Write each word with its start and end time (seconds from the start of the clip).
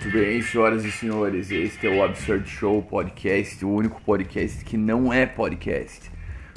Muito 0.00 0.16
bem, 0.16 0.40
senhoras 0.40 0.84
e 0.84 0.92
senhores, 0.92 1.50
este 1.50 1.88
é 1.88 1.90
o 1.90 2.04
Absurd 2.04 2.48
Show 2.48 2.80
Podcast, 2.80 3.64
o 3.64 3.68
único 3.68 4.00
podcast 4.02 4.64
que 4.64 4.76
não 4.76 5.12
é 5.12 5.26
podcast. 5.26 6.08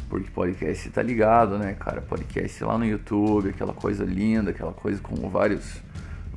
Porque 0.07 0.29
podcast 0.29 0.87
tá 0.91 1.01
ligado, 1.01 1.57
né, 1.57 1.73
cara? 1.73 2.01
Podcast 2.01 2.63
lá 2.63 2.77
no 2.77 2.85
YouTube, 2.85 3.49
aquela 3.49 3.73
coisa 3.73 4.05
linda, 4.05 4.51
aquela 4.51 4.71
coisa 4.71 5.01
com 5.01 5.27
vários, 5.27 5.81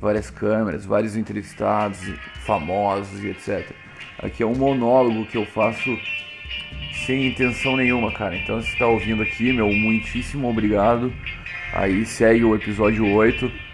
várias 0.01 0.31
câmeras, 0.31 0.83
vários 0.83 1.15
entrevistados 1.15 1.99
famosos 2.43 3.23
e 3.23 3.27
etc. 3.27 3.69
Aqui 4.17 4.41
é 4.41 4.45
um 4.47 4.55
monólogo 4.55 5.27
que 5.27 5.37
eu 5.37 5.45
faço 5.45 5.95
sem 7.05 7.27
intenção 7.27 7.77
nenhuma, 7.77 8.11
cara. 8.11 8.35
Então, 8.35 8.59
se 8.63 8.75
tá 8.79 8.87
ouvindo 8.87 9.21
aqui, 9.21 9.53
meu 9.53 9.71
muitíssimo 9.71 10.49
obrigado. 10.49 11.13
Aí 11.71 12.03
segue 12.03 12.43
o 12.43 12.55
episódio 12.55 13.05
8 13.13 13.64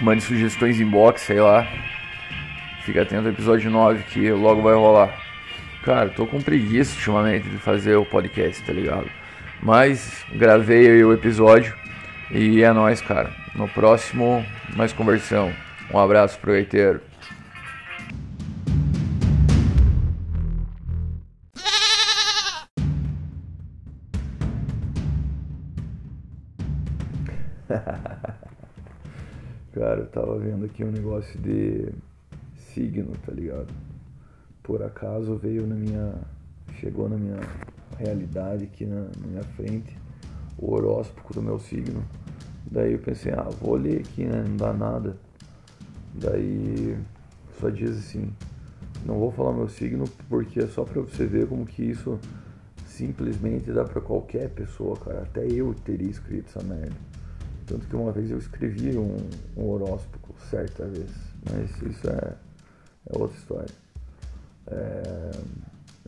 Mande 0.00 0.22
sugestões 0.22 0.80
em 0.80 0.86
box, 0.86 1.22
sei 1.22 1.40
lá. 1.40 1.66
Fica 2.84 3.02
atento 3.02 3.26
ao 3.26 3.32
episódio 3.32 3.70
9 3.70 4.04
que 4.04 4.30
logo 4.32 4.62
vai 4.62 4.74
rolar. 4.74 5.14
Cara, 5.84 6.08
tô 6.08 6.26
com 6.26 6.40
preguiça 6.40 6.94
ultimamente 6.94 7.48
de 7.48 7.56
fazer 7.58 7.96
o 7.96 8.04
podcast, 8.04 8.62
tá 8.62 8.72
ligado? 8.72 9.10
Mas 9.62 10.24
gravei 10.32 11.04
o 11.04 11.12
episódio 11.12 11.74
e 12.30 12.62
é 12.62 12.72
nóis, 12.72 13.00
cara. 13.00 13.30
No 13.54 13.68
próximo, 13.68 14.44
mais 14.74 14.92
conversão. 14.92 15.52
Um 15.92 15.98
abraço 15.98 16.38
pro 16.38 16.52
gaiteiro. 16.52 17.09
Vendo 30.80 30.84
aqui 30.84 30.84
um 30.84 30.90
negócio 30.90 31.38
de 31.40 31.92
signo, 32.72 33.12
tá 33.24 33.32
ligado? 33.32 33.68
Por 34.62 34.82
acaso 34.82 35.36
veio 35.36 35.66
na 35.66 35.74
minha. 35.74 36.14
Chegou 36.78 37.08
na 37.08 37.16
minha 37.16 37.40
realidade 37.98 38.64
aqui 38.64 38.86
na, 38.86 39.00
na 39.00 39.26
minha 39.26 39.42
frente 39.42 39.94
o 40.56 40.72
horóscopo 40.72 41.34
do 41.34 41.42
meu 41.42 41.58
signo. 41.58 42.02
Daí 42.70 42.92
eu 42.92 42.98
pensei, 42.98 43.32
ah, 43.32 43.48
vou 43.60 43.74
ler 43.74 44.00
aqui, 44.00 44.24
né? 44.24 44.44
Não 44.46 44.56
dá 44.56 44.72
nada. 44.72 45.16
Daí 46.14 46.96
só 47.60 47.68
diz 47.68 47.90
assim, 47.90 48.32
não 49.04 49.18
vou 49.18 49.32
falar 49.32 49.52
meu 49.52 49.68
signo 49.68 50.04
porque 50.28 50.60
é 50.60 50.66
só 50.66 50.84
pra 50.84 51.02
você 51.02 51.26
ver 51.26 51.48
como 51.48 51.66
que 51.66 51.82
isso 51.82 52.18
simplesmente 52.86 53.72
dá 53.72 53.84
pra 53.84 54.00
qualquer 54.00 54.48
pessoa, 54.50 54.96
cara. 54.96 55.22
Até 55.22 55.46
eu 55.46 55.74
teria 55.74 56.08
escrito 56.08 56.46
essa 56.48 56.62
merda. 56.62 56.96
Tanto 57.66 57.86
que 57.86 57.96
uma 57.96 58.12
vez 58.12 58.30
eu 58.30 58.38
escrevi 58.38 58.96
um, 58.96 59.16
um 59.56 59.68
horóscopo 59.68 60.19
certa 60.48 60.86
vez, 60.86 61.10
mas 61.50 61.82
isso 61.82 62.08
é, 62.08 62.34
é 63.06 63.18
outra 63.18 63.36
história. 63.36 63.74
É, 64.66 65.30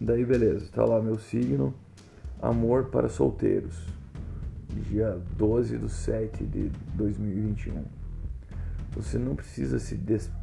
daí 0.01 0.25
beleza, 0.25 0.67
tá 0.73 0.85
lá 0.85 1.01
meu 1.01 1.19
signo, 1.19 1.75
amor 2.41 2.87
para 2.87 3.09
solteiros, 3.09 3.75
dia 4.89 5.19
12 5.37 5.79
de 5.79 5.89
7 5.89 6.45
de 6.45 6.71
2021. 6.95 7.85
Você 8.95 9.19
não 9.19 9.35
precisa 9.35 9.79
se 9.79 9.99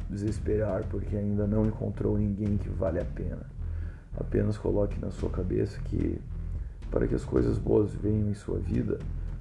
desesperar 0.08 0.84
porque 0.88 1.16
ainda 1.16 1.46
não 1.46 1.66
encontrou 1.66 2.18
ninguém 2.18 2.56
que 2.56 2.68
vale 2.68 2.98
a 2.98 3.04
pena. 3.04 3.46
Apenas 4.18 4.58
coloque 4.58 4.98
na 5.00 5.10
sua 5.10 5.30
cabeça 5.30 5.78
que 5.82 6.20
para 6.90 7.06
que 7.06 7.14
as 7.14 7.24
coisas 7.24 7.56
boas 7.58 7.94
venham 7.94 8.28
em 8.28 8.34
sua 8.34 8.58
vida, 8.58 8.98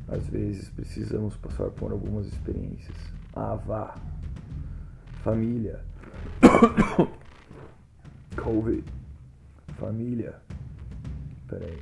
às 0.07 0.25
vezes 0.27 0.69
precisamos 0.69 1.35
passar 1.35 1.69
por 1.71 1.91
algumas 1.91 2.27
experiências. 2.27 2.95
Ah, 3.33 3.55
vá. 3.55 3.95
Família. 5.23 5.83
Covid. 8.41 8.83
Família. 9.77 10.35
Peraí. 11.47 11.81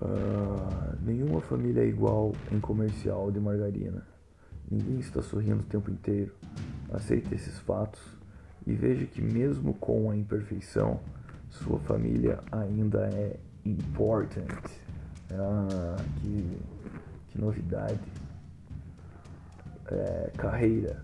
Uh, 0.00 0.96
nenhuma 1.02 1.40
família 1.40 1.82
é 1.82 1.86
igual 1.86 2.32
em 2.50 2.60
comercial 2.60 3.30
de 3.30 3.40
margarina. 3.40 4.06
Ninguém 4.70 5.00
está 5.00 5.20
sorrindo 5.20 5.60
o 5.60 5.66
tempo 5.66 5.90
inteiro. 5.90 6.32
Aceite 6.92 7.34
esses 7.34 7.58
fatos 7.58 8.00
e 8.66 8.72
veja 8.74 9.04
que, 9.06 9.20
mesmo 9.20 9.74
com 9.74 10.10
a 10.10 10.16
imperfeição, 10.16 11.00
sua 11.50 11.78
família 11.80 12.40
ainda 12.50 13.06
é 13.12 13.38
importante. 13.64 14.80
Ah, 15.30 15.96
que, 16.20 16.58
que 17.30 17.40
novidade. 17.40 18.00
É, 19.90 20.30
carreira. 20.36 21.02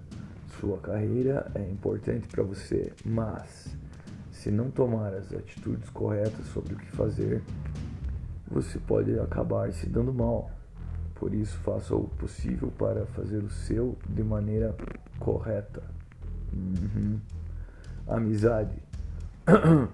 Sua 0.61 0.79
carreira 0.79 1.51
é 1.55 1.63
importante 1.71 2.29
para 2.29 2.43
você, 2.43 2.93
mas 3.05 3.77
se 4.31 4.51
não 4.51 4.71
tomar 4.71 5.13
as 5.15 5.33
atitudes 5.33 5.91
corretas 5.91 6.47
sobre 6.47 6.75
o 6.75 6.77
que 6.77 6.91
fazer, 6.93 7.43
você 8.49 8.79
pode 8.79 9.19
acabar 9.19 9.73
se 9.73 9.89
dando 9.89 10.13
mal. 10.13 10.51
Por 11.15 11.35
isso, 11.35 11.57
faça 11.59 11.95
o 11.95 12.09
possível 12.09 12.71
para 12.79 13.07
fazer 13.07 13.39
o 13.39 13.51
seu 13.51 13.97
de 14.09 14.23
maneira 14.23 14.75
correta. 15.19 15.83
Uhum. 16.53 17.19
Amizade. 18.07 18.77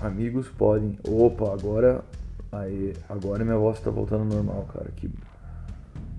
Amigos 0.00 0.48
podem. 0.48 0.98
Opa, 1.06 1.52
agora 1.52 2.04
Aí, 2.50 2.94
agora 3.08 3.44
minha 3.44 3.58
voz 3.58 3.78
tá 3.80 3.90
voltando 3.90 4.24
normal, 4.24 4.66
cara. 4.72 4.90
Que... 4.96 5.10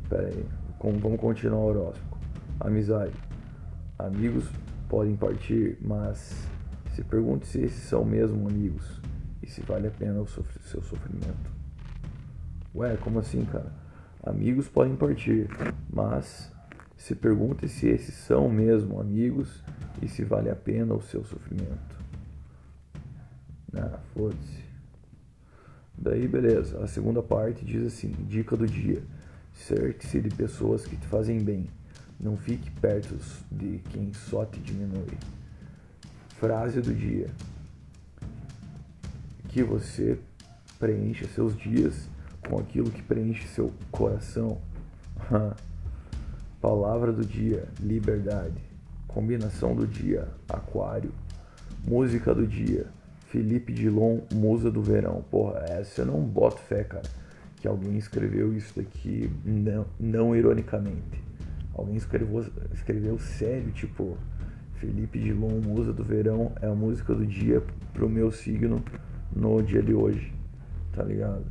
Pera 0.08 0.28
aí. 0.28 0.46
Como, 0.79 0.97
vamos 0.97 1.19
continuar 1.19 1.59
o 1.59 1.66
horóscopo. 1.66 2.17
Amizade. 2.57 3.13
Amigos 3.97 4.50
podem 4.88 5.13
partir, 5.16 5.78
mas 5.81 6.47
se 6.95 7.03
pergunte 7.03 7.45
se 7.45 7.59
esses 7.59 7.84
são 7.84 8.06
mesmo 8.06 8.47
amigos 8.47 9.01
e 9.44 9.47
se 9.47 9.62
vale 9.62 9.88
a 9.88 9.91
pena 9.91 10.22
o 10.22 10.25
sofr 10.25 10.59
seu 10.62 10.81
sofrimento. 10.81 11.51
Ué, 12.73 12.95
como 12.95 13.19
assim, 13.19 13.44
cara? 13.44 13.72
Amigos 14.23 14.69
podem 14.69 14.95
partir, 14.95 15.50
mas 15.91 16.50
se 16.96 17.13
pergunte 17.13 17.67
se 17.67 17.90
esses 17.90 18.16
são 18.16 18.50
mesmo 18.50 19.02
amigos 19.02 19.61
e 20.02 20.08
se 20.08 20.23
vale 20.23 20.49
a 20.49 20.55
pena 20.55 20.93
o 20.93 21.02
seu 21.02 21.25
sofrimento. 21.25 21.99
Ah, 23.75 23.99
foda-se. 24.14 24.64
Daí, 25.97 26.25
beleza. 26.25 26.82
A 26.82 26.87
segunda 26.87 27.22
parte 27.22 27.66
diz 27.66 27.85
assim: 27.85 28.11
dica 28.28 28.55
do 28.55 28.66
dia. 28.66 29.03
Cerque-se 29.67 30.22
de 30.22 30.29
pessoas 30.29 30.85
que 30.85 30.96
te 30.96 31.06
fazem 31.08 31.40
bem. 31.40 31.70
Não 32.20 32.35
fique 32.35 32.70
perto 32.72 33.16
de 33.52 33.79
quem 33.90 34.11
só 34.14 34.46
te 34.46 34.59
diminui. 34.59 35.17
Frase 36.40 36.82
do 36.82 36.94
dia: 36.94 37.28
que 39.50 39.61
você 39.64 40.17
preencha 40.79 41.28
seus 41.28 41.56
dias 41.58 42.08
com 42.47 42.58
aquilo 42.59 42.90
que 42.90 43.02
preenche 43.02 43.47
seu 43.47 43.72
coração. 43.91 44.59
Palavra 46.61 47.11
do 47.11 47.26
dia: 47.26 47.67
liberdade. 47.79 48.61
Combinação 49.08 49.76
do 49.76 49.85
dia: 49.85 50.28
aquário. 50.47 51.11
Música 51.85 52.34
do 52.34 52.47
dia: 52.47 52.88
Felipe 53.28 53.72
Dilon, 53.72 54.22
Musa 54.34 54.72
do 54.72 54.82
Verão. 54.82 55.23
Porra, 55.29 55.59
essa 55.70 56.02
eu 56.02 56.06
não 56.06 56.22
boto 56.22 56.59
fé, 56.59 56.84
cara. 56.84 57.09
Que 57.59 57.67
alguém 57.67 57.97
escreveu 57.97 58.53
isso 58.53 58.73
daqui 58.76 59.29
não, 59.44 59.85
não 60.00 60.35
ironicamente. 60.35 61.22
Alguém 61.73 61.96
escreveu, 61.96 62.46
escreveu 62.73 63.20
sério, 63.20 63.72
tipo, 63.72 64.17
Felipe 64.76 65.20
Dilon, 65.20 65.61
Musa 65.61 65.94
do 65.94 66.03
Verão, 66.03 66.53
é 66.61 66.67
a 66.67 66.73
música 66.73 67.14
do 67.14 67.26
dia 67.26 67.61
pro 67.94 68.09
meu 68.09 68.32
signo 68.32 68.84
no 69.35 69.61
dia 69.61 69.82
de 69.82 69.94
hoje. 69.94 70.34
Tá 70.94 71.03
ligado? 71.03 71.46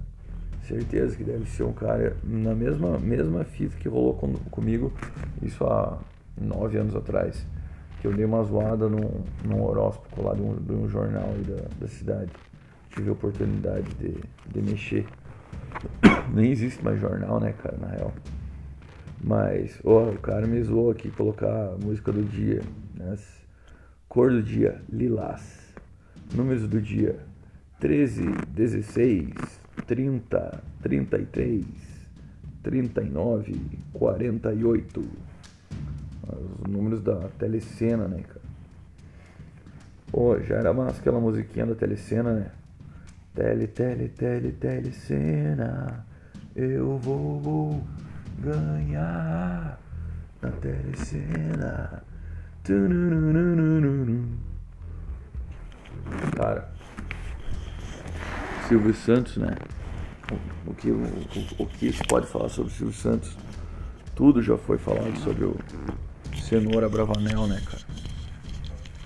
Certeza 0.62 1.16
que 1.16 1.24
deve 1.24 1.46
ser 1.46 1.62
um 1.62 1.72
cara 1.72 2.16
na 2.22 2.54
mesma, 2.54 2.98
mesma 2.98 3.44
fita 3.44 3.76
que 3.76 3.88
rolou 3.88 4.14
com, 4.14 4.32
comigo, 4.50 4.92
isso 5.42 5.64
há 5.64 5.98
nove 6.40 6.78
anos 6.78 6.94
atrás 6.94 7.46
que 8.00 8.06
eu 8.06 8.12
dei 8.12 8.24
uma 8.24 8.42
zoada 8.44 8.88
num, 8.88 9.24
num 9.44 9.62
horóscopo 9.62 10.22
lá 10.22 10.34
de 10.34 10.42
um, 10.42 10.54
de 10.54 10.72
um 10.72 10.88
jornal 10.88 11.32
da, 11.46 11.68
da 11.80 11.88
cidade. 11.88 12.30
Tive 12.90 13.10
a 13.10 13.12
oportunidade 13.12 13.88
de, 13.94 14.14
de 14.52 14.62
mexer. 14.62 15.06
Nem 16.32 16.50
existe 16.50 16.82
mais 16.84 17.00
jornal, 17.00 17.40
né, 17.40 17.52
cara, 17.52 17.76
na 17.78 17.88
real. 17.88 18.12
Mas, 19.22 19.80
ó, 19.84 20.10
o 20.10 20.18
cara 20.18 20.46
me 20.46 20.62
zoou 20.62 20.90
aqui 20.90 21.10
colocar 21.10 21.72
a 21.72 21.76
música 21.84 22.12
do 22.12 22.22
dia. 22.22 22.62
Né? 22.94 23.16
Cor 24.08 24.30
do 24.30 24.42
dia, 24.42 24.80
lilás. 24.90 25.74
Números 26.34 26.68
do 26.68 26.80
dia, 26.80 27.18
13, 27.80 28.22
16, 28.48 29.28
30, 29.86 30.62
33, 30.82 31.64
39, 32.62 33.60
48. 33.92 35.04
Os 36.60 36.70
números 36.70 37.02
da 37.02 37.28
telecena, 37.38 38.06
né, 38.06 38.22
cara? 38.22 38.48
Pô, 40.10 40.38
já 40.40 40.56
era 40.56 40.72
mais 40.72 40.98
aquela 40.98 41.20
musiquinha 41.20 41.66
da 41.66 41.74
telecena, 41.74 42.32
né? 42.32 42.50
Tele, 43.34 43.66
tele, 43.66 44.08
tele, 44.08 44.52
telecena. 44.52 46.04
Eu 46.60 46.98
vou, 46.98 47.80
ganhar 48.40 49.78
na 50.42 50.50
telecena. 50.50 52.02
Cara, 56.36 56.68
Silvio 58.66 58.92
Santos, 58.92 59.36
né? 59.36 59.54
O, 60.66 60.74
que, 60.74 60.90
o, 60.90 61.04
o, 61.60 61.66
que 61.66 61.92
se 61.92 62.02
pode 62.08 62.26
falar 62.26 62.48
sobre 62.48 62.72
Silvio 62.72 62.92
Santos? 62.92 63.38
Tudo 64.16 64.42
já 64.42 64.58
foi 64.58 64.78
falado 64.78 65.16
sobre 65.18 65.44
o 65.44 65.56
Cenoura 66.42 66.88
Bravanel, 66.88 67.46
né, 67.46 67.62
cara? 67.64 67.84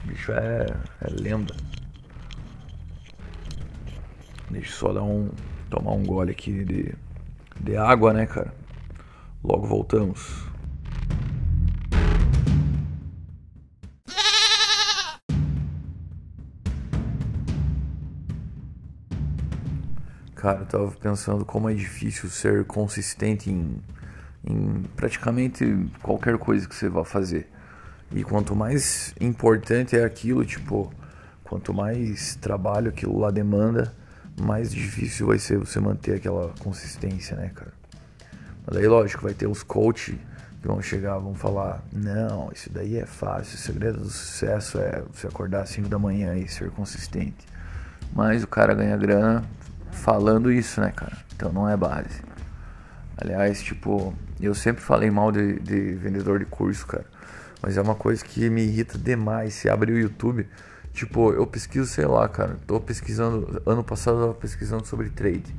O 0.03 0.09
bicho 0.09 0.33
é, 0.33 0.67
é 1.03 1.11
lenda. 1.11 1.55
Deixa 4.51 4.71
eu 4.71 4.75
só 4.75 4.93
dar 4.95 5.03
um. 5.03 5.29
tomar 5.69 5.93
um 5.93 6.03
gole 6.03 6.31
aqui 6.31 6.65
de, 6.65 6.95
de 7.63 7.77
água, 7.77 8.13
né, 8.13 8.27
cara? 8.27 8.53
Logo 9.43 9.67
voltamos. 9.67 10.51
Cara, 20.35 20.59
eu 20.59 20.67
tava 20.67 20.91
pensando 20.91 21.45
como 21.45 21.71
é 21.71 21.75
difícil 21.75 22.29
ser 22.29 22.65
consistente 22.65 23.49
em, 23.49 23.81
em 24.45 24.83
praticamente 24.97 25.65
qualquer 26.03 26.37
coisa 26.37 26.69
que 26.69 26.75
você 26.75 26.89
vá 26.89 27.05
fazer. 27.05 27.49
E 28.11 28.25
quanto 28.25 28.55
mais 28.55 29.15
importante 29.21 29.97
é 29.97 30.05
aquilo, 30.05 30.45
tipo, 30.45 30.93
quanto 31.45 31.73
mais 31.73 32.35
trabalho 32.35 32.89
aquilo 32.89 33.19
lá 33.21 33.31
demanda, 33.31 33.95
mais 34.43 34.73
difícil 34.73 35.27
vai 35.27 35.39
ser 35.39 35.59
você 35.59 35.81
manter 35.81 36.17
aquela 36.17 36.53
consistência, 36.61 37.37
né, 37.37 37.51
cara? 37.55 37.73
Mas 38.67 38.77
aí, 38.77 38.87
lógico, 38.87 39.23
vai 39.23 39.35
ter 39.35 39.47
os 39.47 39.63
coach 39.63 40.19
que 40.61 40.69
vão 40.69 40.81
chegar, 40.81 41.19
vão 41.19 41.35
falar: 41.35 41.83
não, 41.93 42.51
isso 42.53 42.71
daí 42.73 42.97
é 42.97 43.07
fácil, 43.07 43.57
o 43.57 43.59
segredo 43.59 43.99
do 43.99 44.11
sucesso 44.11 44.79
é 44.79 45.03
você 45.13 45.27
acordar 45.27 45.63
às 45.63 45.71
5 45.71 45.89
da 45.89 45.99
manhã 45.99 46.37
e 46.37 46.49
ser 46.49 46.71
consistente. 46.71 47.47
Mas 48.15 48.45
o 48.45 48.47
cara 48.47 48.75
ganha 48.75 48.97
grana 48.97 49.45
falando 49.91 50.51
isso, 50.53 50.81
né, 50.81 50.93
cara? 50.95 51.17
Então 51.35 51.53
não 51.53 51.69
é 51.69 51.77
base. 51.77 52.23
Aliás, 53.17 53.63
tipo, 53.63 54.15
eu 54.41 54.55
sempre 54.55 54.83
falei 54.83 55.11
mal 55.11 55.31
de, 55.31 55.59
de 55.61 55.95
vendedor 55.95 56.39
de 56.39 56.45
curso, 56.45 56.87
cara. 56.87 57.05
Mas 57.63 57.77
é 57.77 57.83
uma 57.83 57.95
coisa 57.95 58.25
que 58.25 58.51
me 58.51 58.63
irrita 58.63 58.99
demais. 58.99 59.55
Se 59.55 59.69
abre 59.69 59.93
o 59.93 59.99
YouTube, 59.99 60.49
tipo, 60.93 61.33
eu 61.33 61.47
pesquiso, 61.47 61.87
sei 61.87 62.07
lá, 62.07 62.29
cara. 62.29 62.57
Tô 62.67 62.81
pesquisando. 62.81 63.63
Ano 63.67 63.83
passado 63.83 64.19
eu 64.19 64.21
tava 64.23 64.35
pesquisando 64.35 64.87
sobre 64.87 65.11
trade. 65.11 65.55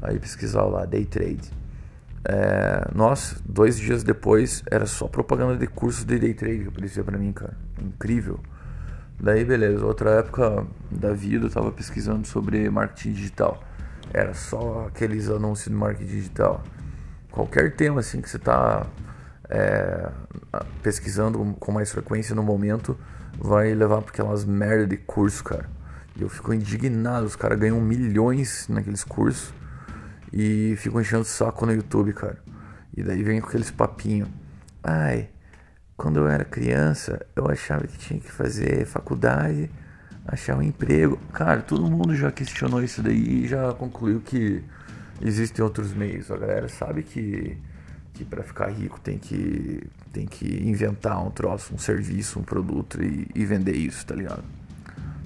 Aí 0.00 0.18
pesquisava 0.18 0.68
lá, 0.68 0.84
day 0.84 1.04
trade. 1.04 1.50
É, 2.24 2.88
nossa, 2.94 3.36
dois 3.44 3.78
dias 3.78 4.02
depois 4.02 4.62
era 4.70 4.86
só 4.86 5.06
propaganda 5.06 5.56
de 5.56 5.66
cursos 5.66 6.04
de 6.04 6.18
day 6.18 6.34
trade 6.34 6.62
que 6.62 6.68
aparecia 6.68 7.04
pra 7.04 7.18
mim, 7.18 7.32
cara. 7.32 7.56
Incrível. 7.80 8.40
Daí, 9.20 9.44
beleza. 9.44 9.84
Outra 9.84 10.10
época 10.10 10.66
da 10.90 11.12
vida 11.12 11.46
eu 11.46 11.50
tava 11.50 11.72
pesquisando 11.72 12.26
sobre 12.26 12.68
marketing 12.70 13.12
digital. 13.12 13.62
Era 14.12 14.32
só 14.34 14.86
aqueles 14.88 15.28
anúncios 15.28 15.68
de 15.68 15.74
marketing 15.74 16.06
digital. 16.06 16.62
Qualquer 17.30 17.74
tema 17.74 18.00
assim 18.00 18.20
que 18.20 18.30
você 18.30 18.36
está 18.36 18.86
é, 19.48 20.10
pesquisando 20.82 21.38
com 21.58 21.72
mais 21.72 21.90
frequência 21.90 22.34
no 22.34 22.42
momento 22.42 22.98
vai 23.38 23.74
levar 23.74 24.02
para 24.02 24.10
aquelas 24.10 24.44
merda 24.44 24.86
de 24.86 24.96
curso, 24.96 25.44
cara. 25.44 25.68
E 26.16 26.22
eu 26.22 26.28
fico 26.28 26.52
indignado, 26.52 27.26
os 27.26 27.36
caras 27.36 27.58
ganham 27.58 27.80
milhões 27.80 28.66
naqueles 28.68 29.04
cursos 29.04 29.52
e 30.32 30.74
ficam 30.76 31.00
enchendo 31.00 31.24
saco 31.24 31.64
no 31.64 31.72
YouTube, 31.72 32.12
cara. 32.12 32.38
E 32.96 33.02
daí 33.02 33.22
vem 33.22 33.40
com 33.40 33.48
aqueles 33.48 33.70
papinhos. 33.70 34.28
Ai, 34.82 35.28
quando 35.96 36.18
eu 36.18 36.28
era 36.28 36.44
criança, 36.44 37.24
eu 37.36 37.48
achava 37.48 37.86
que 37.86 37.96
tinha 37.98 38.18
que 38.18 38.30
fazer 38.30 38.84
faculdade 38.86 39.70
achar 40.28 40.56
um 40.56 40.62
emprego. 40.62 41.18
Cara, 41.32 41.62
todo 41.62 41.90
mundo 41.90 42.14
já 42.14 42.30
questionou 42.30 42.82
isso 42.82 43.02
daí 43.02 43.44
e 43.44 43.48
já 43.48 43.72
concluiu 43.72 44.20
que 44.20 44.62
existem 45.22 45.64
outros 45.64 45.94
meios. 45.94 46.30
A 46.30 46.36
galera 46.36 46.68
sabe 46.68 47.02
que, 47.02 47.56
que 48.18 48.24
para 48.24 48.42
ficar 48.42 48.68
rico 48.68 48.98
tem 49.00 49.16
que, 49.16 49.88
tem 50.12 50.26
que 50.26 50.68
inventar 50.68 51.24
um 51.24 51.30
troço, 51.30 51.72
um 51.72 51.78
serviço, 51.78 52.40
um 52.40 52.42
produto 52.42 53.00
e, 53.00 53.30
e 53.32 53.46
vender 53.46 53.76
isso, 53.76 54.04
tá 54.04 54.14
ligado? 54.14 54.42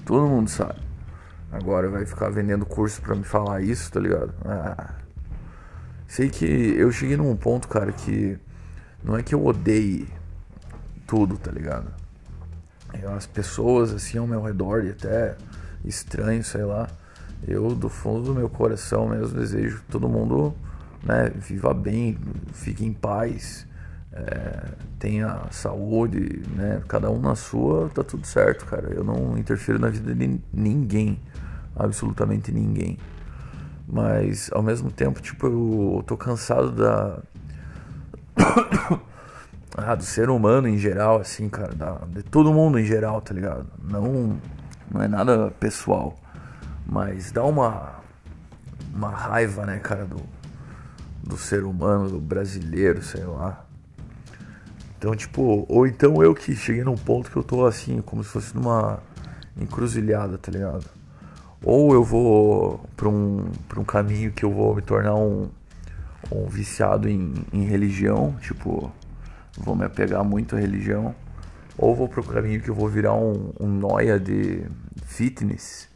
Todo 0.04 0.28
mundo 0.28 0.50
sabe. 0.50 0.78
Agora 1.50 1.88
vai 1.88 2.04
ficar 2.04 2.28
vendendo 2.28 2.66
curso 2.66 3.00
para 3.00 3.14
me 3.14 3.24
falar 3.24 3.62
isso, 3.62 3.90
tá 3.90 3.98
ligado? 3.98 4.34
Ah. 4.44 4.94
Sei 6.06 6.28
que 6.28 6.44
eu 6.44 6.92
cheguei 6.92 7.16
num 7.16 7.34
ponto, 7.34 7.66
cara, 7.66 7.92
que 7.92 8.38
não 9.02 9.16
é 9.16 9.22
que 9.22 9.34
eu 9.34 9.44
odeie 9.44 10.06
tudo, 11.06 11.38
tá 11.38 11.50
ligado? 11.50 11.90
as 13.16 13.26
pessoas 13.26 13.90
assim 13.90 14.18
ao 14.18 14.26
meu 14.26 14.42
redor 14.42 14.84
e 14.84 14.90
até 14.90 15.34
estranho, 15.82 16.44
sei 16.44 16.62
lá. 16.62 16.88
Eu 17.48 17.74
do 17.74 17.88
fundo 17.88 18.22
do 18.22 18.34
meu 18.34 18.50
coração 18.50 19.08
mesmo 19.08 19.38
desejo 19.38 19.82
todo 19.90 20.08
mundo 20.10 20.54
né, 21.02 21.30
viva 21.34 21.74
bem, 21.74 22.16
fique 22.52 22.84
em 22.84 22.92
paz, 22.92 23.66
é, 24.12 24.68
tenha 24.98 25.42
saúde, 25.50 26.42
né? 26.54 26.82
Cada 26.86 27.10
um 27.10 27.18
na 27.18 27.34
sua, 27.34 27.88
tá 27.88 28.04
tudo 28.04 28.26
certo, 28.26 28.66
cara. 28.66 28.92
Eu 28.92 29.02
não 29.02 29.38
interfiro 29.38 29.78
na 29.78 29.88
vida 29.88 30.14
de 30.14 30.40
ninguém, 30.52 31.18
absolutamente 31.74 32.52
ninguém. 32.52 32.98
Mas 33.88 34.50
ao 34.52 34.62
mesmo 34.62 34.90
tempo, 34.90 35.20
tipo, 35.20 35.46
eu 35.46 36.04
tô 36.06 36.16
cansado 36.16 36.70
da 36.72 37.18
ah, 39.76 39.94
do 39.94 40.04
ser 40.04 40.30
humano 40.30 40.68
em 40.68 40.78
geral, 40.78 41.20
assim, 41.20 41.48
cara, 41.48 41.74
da, 41.74 41.98
de 42.08 42.22
todo 42.22 42.52
mundo 42.52 42.78
em 42.78 42.84
geral, 42.84 43.20
tá 43.20 43.34
ligado? 43.34 43.66
Não, 43.82 44.38
não 44.90 45.02
é 45.02 45.08
nada 45.08 45.50
pessoal, 45.58 46.14
mas 46.86 47.32
dá 47.32 47.44
uma, 47.44 47.94
uma 48.94 49.10
raiva, 49.10 49.66
né, 49.66 49.78
cara, 49.78 50.04
do, 50.04 50.22
do 51.32 51.38
ser 51.38 51.64
humano, 51.64 52.10
do 52.10 52.20
brasileiro, 52.20 53.02
sei 53.02 53.24
lá. 53.24 53.64
Então, 54.98 55.16
tipo, 55.16 55.64
ou 55.68 55.86
então 55.86 56.22
eu 56.22 56.34
que 56.34 56.54
cheguei 56.54 56.84
num 56.84 56.96
ponto 56.96 57.30
que 57.30 57.36
eu 57.36 57.42
tô 57.42 57.66
assim, 57.66 58.00
como 58.02 58.22
se 58.22 58.30
fosse 58.30 58.54
numa 58.54 59.00
encruzilhada, 59.60 60.38
tá 60.38 60.52
ligado? 60.52 60.84
Ou 61.64 61.94
eu 61.94 62.04
vou 62.04 62.84
pra 62.96 63.08
um, 63.08 63.50
pra 63.68 63.80
um 63.80 63.84
caminho 63.84 64.30
que 64.30 64.44
eu 64.44 64.52
vou 64.52 64.74
me 64.76 64.82
tornar 64.82 65.14
um, 65.14 65.48
um 66.30 66.46
viciado 66.46 67.08
em, 67.08 67.34
em 67.52 67.64
religião, 67.64 68.36
tipo, 68.40 68.92
vou 69.56 69.74
me 69.74 69.84
apegar 69.84 70.22
muito 70.22 70.54
à 70.54 70.58
religião, 70.58 71.14
ou 71.78 71.96
vou 71.96 72.08
pro 72.08 72.22
caminho 72.22 72.60
que 72.60 72.68
eu 72.68 72.74
vou 72.74 72.88
virar 72.88 73.14
um, 73.14 73.52
um 73.58 73.66
noia 73.66 74.20
de 74.20 74.64
fitness, 75.04 75.88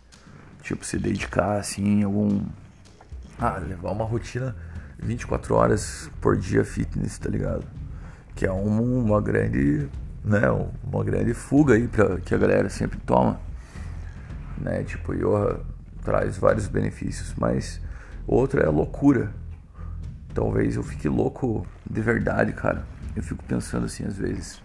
tipo 0.62 0.84
se 0.84 0.98
dedicar 0.98 1.58
assim 1.58 2.02
algum 2.02 2.44
ah, 3.38 3.58
levar 3.58 3.92
uma 3.92 4.04
rotina 4.04 4.56
24 4.98 5.54
horas 5.54 6.10
por 6.20 6.36
dia 6.36 6.64
fitness, 6.64 7.18
tá 7.18 7.28
ligado? 7.28 7.66
Que 8.34 8.46
é 8.46 8.50
uma, 8.50 8.80
uma 8.80 9.20
grande, 9.20 9.88
né, 10.24 10.42
uma 10.84 11.04
grande 11.04 11.34
fuga 11.34 11.74
aí 11.74 11.86
pra, 11.88 12.18
que 12.20 12.34
a 12.34 12.38
galera 12.38 12.68
sempre 12.68 12.98
toma, 13.00 13.40
né? 14.58 14.82
Tipo, 14.84 15.14
yoga 15.14 15.60
traz 16.02 16.38
vários 16.38 16.68
benefícios, 16.68 17.34
mas 17.36 17.80
outro 18.26 18.60
é 18.60 18.66
a 18.66 18.70
loucura. 18.70 19.32
Talvez 20.32 20.76
eu 20.76 20.82
fique 20.82 21.08
louco 21.08 21.66
de 21.88 22.00
verdade, 22.00 22.52
cara. 22.52 22.86
Eu 23.14 23.22
fico 23.22 23.42
pensando 23.44 23.86
assim 23.86 24.04
às 24.04 24.16
vezes. 24.16 24.62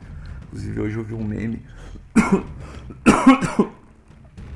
Inclusive 0.48 0.82
hoje 0.82 0.98
eu 0.98 1.04
vi 1.04 1.14
um 1.14 1.24
meme. 1.24 1.66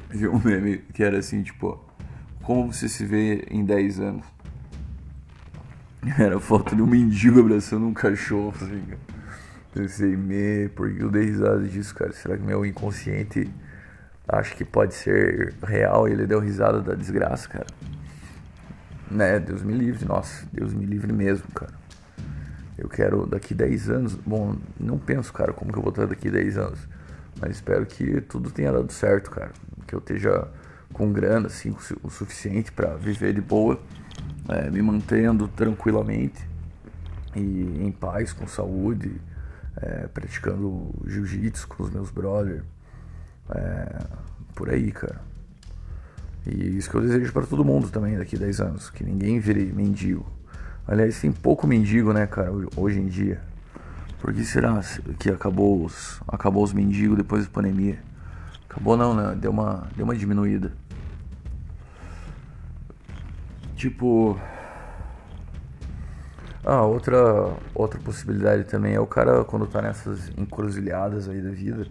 vi 0.10 0.28
um 0.28 0.40
meme 0.40 0.80
que 0.94 1.04
era 1.04 1.18
assim, 1.18 1.42
tipo, 1.42 1.82
como 2.44 2.72
você 2.72 2.90
se 2.90 3.06
vê 3.06 3.46
em 3.50 3.64
10 3.64 4.00
anos? 4.00 4.35
Era 6.20 6.40
foto 6.40 6.76
de 6.76 6.82
um 6.82 6.88
mendigo 6.88 7.40
abraçando 7.40 7.86
um 7.86 7.94
cachorro, 7.94 8.54
assim, 8.56 8.84
Pensei, 9.74 10.16
me, 10.16 10.70
porque 10.70 11.04
eu 11.04 11.12
dei 11.12 11.26
risada 11.26 11.62
disso, 11.68 11.94
cara. 11.94 12.14
Será 12.14 12.38
que 12.38 12.44
meu 12.44 12.66
inconsciente 12.66 13.52
acha 14.26 14.56
que 14.56 14.64
pode 14.64 14.94
ser 14.94 15.54
real 15.62 16.08
e 16.08 16.14
ele 16.14 16.26
deu 16.26 16.40
risada 16.40 16.82
da 16.82 16.94
desgraça, 16.94 17.50
cara? 17.50 17.68
Né, 19.12 19.38
Deus 19.38 19.62
me 19.62 19.74
livre, 19.74 20.06
nossa, 20.06 20.48
Deus 20.54 20.74
me 20.74 20.86
livre 20.86 21.12
mesmo, 21.12 21.48
cara. 21.54 21.74
Eu 22.78 22.88
quero 22.88 23.26
daqui 23.26 23.54
10 23.54 23.90
anos, 23.90 24.16
bom, 24.16 24.56
não 24.80 24.98
penso, 24.98 25.34
cara, 25.34 25.52
como 25.52 25.74
que 25.74 25.78
eu 25.78 25.84
vou 25.84 25.92
estar 25.92 26.06
daqui 26.06 26.30
10 26.30 26.58
anos. 26.58 26.80
Mas 27.40 27.58
espero 27.58 27.86
que 27.86 28.22
tudo 28.22 28.52
tenha 28.52 28.72
dado 28.72 28.92
certo, 28.94 29.30
cara. 29.30 29.52
Que 29.86 29.94
eu 29.94 30.00
esteja 30.00 30.48
com 30.94 31.12
grana, 31.12 31.48
assim, 31.48 31.76
o 32.02 32.10
suficiente 32.10 32.72
para 32.72 32.96
viver 32.96 33.34
de 33.34 33.42
boa, 33.42 33.78
é, 34.50 34.70
me 34.70 34.82
mantendo 34.82 35.48
tranquilamente 35.48 36.48
e 37.36 37.84
em 37.84 37.92
paz, 37.92 38.32
com 38.32 38.48
saúde, 38.48 39.20
é, 39.78 40.08
praticando 40.08 40.94
jiu-jitsu 41.06 41.68
com 41.68 41.84
os 41.84 41.90
meus 41.90 42.10
brothers. 42.10 42.64
É, 43.50 44.04
por 44.54 44.70
aí, 44.70 44.92
cara. 44.92 45.22
E 46.46 46.78
isso 46.78 46.90
que 46.90 46.96
eu 46.96 47.02
desejo 47.02 47.34
para 47.34 47.46
todo 47.46 47.66
mundo 47.66 47.90
também 47.90 48.18
daqui 48.18 48.36
a 48.36 48.40
10 48.40 48.62
anos, 48.62 48.90
que 48.90 49.04
ninguém 49.04 49.40
vire 49.40 49.66
mendigo. 49.74 50.26
Aliás, 50.88 51.20
tem 51.20 51.32
pouco 51.32 51.66
mendigo, 51.66 52.14
né, 52.14 52.28
cara, 52.28 52.52
hoje 52.76 53.00
em 53.00 53.08
dia. 53.08 53.42
Por 54.22 54.34
que 54.34 54.44
será 54.44 54.80
que 55.20 55.30
acabou 55.30 55.84
os, 55.84 56.22
acabou 56.28 56.64
os 56.64 56.74
mendigos 56.74 57.18
depois 57.18 57.46
da 57.46 57.52
pandemia? 57.52 58.00
Acabou 58.70 58.96
não, 58.96 59.14
né? 59.14 59.36
Deu 59.40 59.52
uma, 59.52 59.88
deu 59.96 60.06
uma 60.06 60.16
diminuída. 60.16 60.72
Tipo. 63.86 64.36
Ah, 66.64 66.82
outra, 66.82 67.56
outra 67.76 68.00
possibilidade 68.00 68.64
também 68.64 68.96
é 68.96 69.00
o 69.00 69.06
cara, 69.06 69.46
quando 69.46 69.68
tá 69.68 69.80
nessas 69.80 70.30
encruzilhadas 70.30 71.30
aí 71.30 71.40
da 71.40 71.52
vida, 71.52 71.86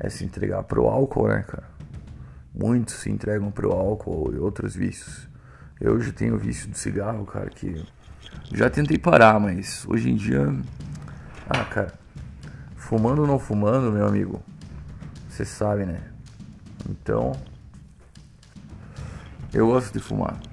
é 0.00 0.10
se 0.10 0.24
entregar 0.24 0.64
pro 0.64 0.88
álcool, 0.88 1.28
né, 1.28 1.44
cara? 1.46 1.62
Muitos 2.52 2.94
se 2.94 3.08
entregam 3.08 3.52
pro 3.52 3.70
álcool 3.70 4.34
e 4.34 4.38
outros 4.38 4.74
vícios. 4.74 5.28
Eu 5.80 6.00
já 6.00 6.10
tenho 6.10 6.36
vício 6.36 6.68
de 6.68 6.76
cigarro, 6.76 7.24
cara, 7.24 7.48
que 7.50 7.86
já 8.52 8.68
tentei 8.68 8.98
parar, 8.98 9.38
mas 9.38 9.86
hoje 9.88 10.10
em 10.10 10.16
dia. 10.16 10.52
Ah, 11.48 11.64
cara. 11.66 11.94
Fumando 12.74 13.20
ou 13.20 13.28
não 13.28 13.38
fumando, 13.38 13.92
meu 13.92 14.08
amigo. 14.08 14.42
Você 15.28 15.44
sabe, 15.44 15.86
né? 15.86 16.00
Então. 16.90 17.30
Eu 19.54 19.68
gosto 19.68 19.92
de 19.92 20.00
fumar. 20.00 20.47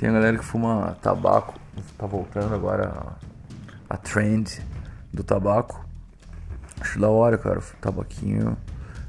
Tem 0.00 0.08
a 0.08 0.12
galera 0.12 0.38
que 0.38 0.44
fuma 0.44 0.96
tabaco. 1.02 1.60
Tá 1.98 2.06
voltando 2.06 2.54
agora 2.54 3.18
a, 3.86 3.98
trend 3.98 4.62
do 5.12 5.22
tabaco. 5.22 5.84
Acho 6.80 6.98
da 6.98 7.10
hora, 7.10 7.36
cara. 7.36 7.58
O 7.58 7.62
tabaquinho 7.82 8.56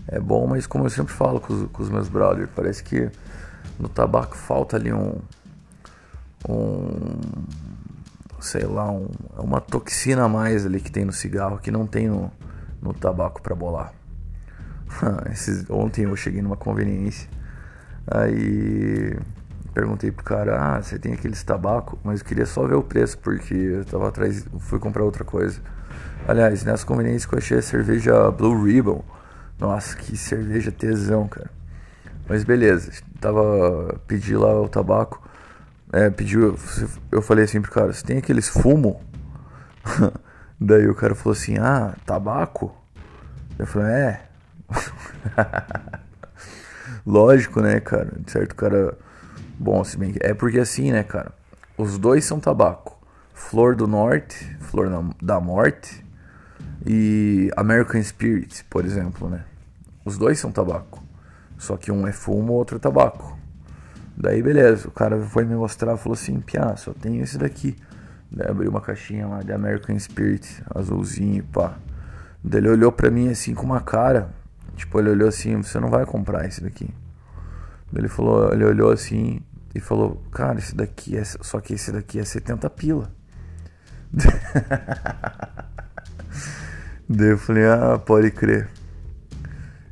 é 0.06 0.20
bom, 0.20 0.46
mas 0.48 0.68
como 0.68 0.84
eu 0.84 0.90
sempre 0.90 1.14
falo 1.14 1.40
com 1.40 1.54
os, 1.54 1.72
com 1.72 1.82
os 1.82 1.90
meus 1.90 2.10
brothers, 2.10 2.50
parece 2.54 2.84
que 2.84 3.10
no 3.80 3.88
tabaco 3.88 4.36
falta 4.36 4.76
ali 4.76 4.92
um. 4.92 5.18
Um. 6.50 7.22
Sei 8.42 8.66
lá, 8.66 8.92
um, 8.92 9.08
uma 9.38 9.62
toxina 9.62 10.26
a 10.26 10.28
mais 10.28 10.66
ali 10.66 10.82
que 10.82 10.92
tem 10.92 11.06
no 11.06 11.14
cigarro 11.14 11.58
que 11.58 11.72
não 11.72 11.88
tem 11.88 12.10
no, 12.10 12.30
no 12.82 12.94
tabaco 12.94 13.42
para 13.42 13.56
bolar. 13.56 13.94
Esses, 15.32 15.70
ontem 15.70 16.04
eu 16.04 16.18
cheguei 16.18 16.42
numa 16.42 16.58
conveniência. 16.58 17.30
Aí 18.08 19.16
perguntei 19.74 20.12
pro 20.12 20.24
cara, 20.24 20.60
ah, 20.60 20.82
você 20.82 21.00
tem 21.00 21.14
aqueles 21.14 21.44
tabaco, 21.44 21.98
mas 22.04 22.20
eu 22.20 22.26
queria 22.26 22.46
só 22.46 22.66
ver 22.68 22.76
o 22.76 22.84
preço, 22.84 23.18
porque 23.18 23.54
eu 23.54 23.86
tava 23.86 24.10
atrás, 24.10 24.46
fui 24.60 24.80
comprar 24.80 25.04
outra 25.04 25.24
coisa. 25.24 25.62
Aliás, 26.28 26.64
nessa 26.64 26.86
conveniência 26.86 27.28
que 27.28 27.36
eu 27.36 27.40
achei 27.40 27.58
a 27.58 27.62
cerveja 27.62 28.32
Blue 28.32 28.64
Ribbon. 28.64 29.04
Nossa, 29.60 29.96
que 29.96 30.18
cerveja 30.18 30.72
tesão, 30.72 31.28
cara. 31.28 31.50
Mas 32.28 32.44
beleza, 32.44 32.92
tava 33.20 34.00
pedi 34.08 34.36
lá 34.36 34.60
o 34.62 34.70
tabaco. 34.70 35.22
É, 35.94 36.10
pediu, 36.10 36.58
eu 37.12 37.22
falei 37.22 37.44
assim 37.44 37.62
pro 37.62 37.72
cara, 37.72 37.92
você 37.92 38.04
tem 38.04 38.18
aqueles 38.18 38.48
fumo? 38.48 39.02
Daí 40.60 40.88
o 40.88 40.96
cara 40.96 41.16
falou 41.16 41.34
assim, 41.34 41.58
ah, 41.58 41.96
tabaco? 42.06 42.74
Eu 43.58 43.66
falei, 43.66 43.92
é. 43.92 44.22
Lógico, 47.06 47.62
né, 47.62 47.80
cara? 47.80 48.12
Certo, 48.28 48.56
cara. 48.56 48.98
Bom, 49.64 49.84
se 49.84 49.96
bem 49.96 50.12
que. 50.12 50.18
É 50.24 50.34
porque 50.34 50.58
assim, 50.58 50.92
né, 50.92 51.04
cara? 51.04 51.32
Os 51.78 52.00
dois 52.00 52.26
são 52.26 52.40
tabaco. 52.40 53.00
Flor 53.32 53.76
do 53.76 53.86
Norte, 53.86 54.58
Flor 54.60 54.90
da 55.22 55.40
Morte 55.40 56.04
e 56.84 57.52
American 57.56 58.02
Spirit, 58.02 58.64
por 58.64 58.84
exemplo, 58.84 59.30
né? 59.30 59.46
Os 60.04 60.18
dois 60.18 60.40
são 60.40 60.52
tabaco. 60.52 61.04
Só 61.60 61.78
que 61.78 61.92
um 61.92 62.08
é 62.08 62.12
fumo, 62.12 62.54
outro 62.54 62.78
é 62.78 62.80
tabaco. 62.80 63.38
Daí 64.18 64.42
beleza, 64.42 64.88
o 64.88 64.92
cara 64.92 65.22
foi 65.22 65.46
me 65.46 65.54
mostrar, 65.54 65.96
falou 65.96 66.16
assim, 66.16 66.40
Piá, 66.40 66.76
só 66.76 66.92
tem 66.92 67.20
esse 67.20 67.38
daqui. 67.38 67.76
Daí 68.32 68.50
abriu 68.50 68.72
uma 68.72 68.82
caixinha 68.82 69.28
lá 69.28 69.44
de 69.44 69.54
American 69.54 69.98
Spirit, 70.00 70.64
azulzinho, 70.74 71.44
pá. 71.44 71.78
Daí 72.44 72.62
ele 72.62 72.70
olhou 72.70 72.92
pra 72.92 73.12
mim 73.12 73.30
assim 73.30 73.54
com 73.54 73.68
uma 73.68 73.82
cara, 73.82 74.32
tipo, 74.76 75.00
ele 75.00 75.12
olhou 75.12 75.30
assim, 75.30 75.56
você 75.62 75.80
não 75.80 75.92
vai 75.92 76.04
comprar 76.04 76.48
esse 76.48 76.64
daqui. 76.64 76.90
Daí 77.92 78.02
ele 78.02 78.08
falou, 78.08 78.52
ele 78.52 78.66
olhou 78.66 78.92
assim 78.92 79.40
e 79.74 79.80
falou, 79.80 80.22
cara, 80.32 80.60
esse 80.60 80.76
daqui 80.76 81.18
é. 81.18 81.24
Só 81.24 81.60
que 81.60 81.74
esse 81.74 81.92
daqui 81.92 82.20
é 82.20 82.26
70 82.26 82.70
pila. 82.70 83.12
Daí 87.08 87.30
eu 87.30 87.38
falei, 87.38 87.66
ah, 87.66 87.98
pode 88.00 88.32
crer. 88.32 88.70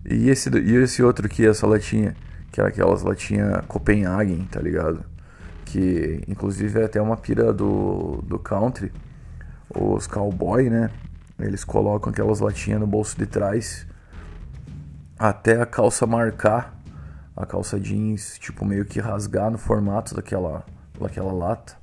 E 0.05 0.29
esse, 0.29 0.49
e 0.49 0.75
esse 0.75 1.03
outro 1.03 1.25
aqui, 1.25 1.45
essa 1.45 1.67
latinha, 1.67 2.15
que 2.51 2.59
era 2.59 2.69
aquelas 2.69 3.03
latinhas 3.03 3.63
Copenhagen, 3.67 4.45
tá 4.49 4.59
ligado? 4.59 5.03
Que 5.65 6.23
inclusive 6.27 6.79
é 6.81 6.85
até 6.85 7.01
uma 7.01 7.15
pira 7.17 7.53
do, 7.53 8.23
do 8.23 8.39
country. 8.39 8.91
Os 9.69 10.07
cowboy, 10.07 10.69
né? 10.69 10.89
Eles 11.37 11.63
colocam 11.63 12.11
aquelas 12.11 12.39
latinhas 12.39 12.79
no 12.79 12.87
bolso 12.87 13.17
de 13.17 13.25
trás 13.25 13.85
até 15.19 15.61
a 15.61 15.65
calça 15.65 16.07
marcar, 16.07 16.78
a 17.39 17.45
calça 17.45 17.79
jeans, 17.79 18.37
tipo, 18.37 18.65
meio 18.65 18.83
que 18.83 18.99
rasgar 18.99 19.49
no 19.49 19.57
formato 19.57 20.13
daquela, 20.13 20.65
daquela 20.99 21.31
lata. 21.31 21.73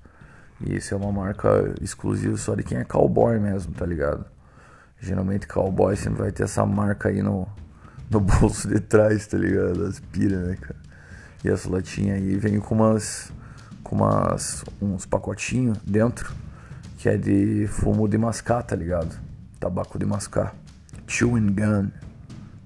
E 0.61 0.77
isso 0.77 0.93
é 0.93 0.97
uma 0.97 1.11
marca 1.11 1.75
exclusiva 1.81 2.37
só 2.37 2.55
de 2.55 2.63
quem 2.63 2.77
é 2.77 2.85
cowboy 2.85 3.39
mesmo, 3.39 3.73
tá 3.73 3.87
ligado? 3.87 4.27
Geralmente 5.01 5.47
cowboy 5.47 5.97
sempre 5.97 6.23
vai 6.23 6.31
ter 6.31 6.43
essa 6.43 6.67
marca 6.67 7.09
aí 7.09 7.23
no, 7.23 7.49
no 8.11 8.21
bolso 8.21 8.69
de 8.69 8.81
trás, 8.81 9.27
tá 9.27 9.39
ligado? 9.39 9.87
As 9.87 9.99
pira, 9.99 10.39
né, 10.43 10.57
cara? 10.57 10.79
E 11.43 11.49
essa 11.49 11.71
latinha 11.71 12.15
aí 12.15 12.37
vem 12.37 12.61
com 12.61 12.75
umas. 12.75 13.33
com 13.83 13.97
umas. 13.97 14.63
uns 14.81 15.07
pacotinhos 15.07 15.79
dentro. 15.87 16.35
Que 16.99 17.09
é 17.09 17.17
de 17.17 17.67
fumo 17.69 18.07
de 18.09 18.19
mascar, 18.19 18.63
tá 18.63 18.77
ligado? 18.77 19.19
Tabaco 19.59 19.99
de 19.99 20.05
mascar. 20.05 20.55
Chewing 21.07 21.55
gun. 21.55 21.91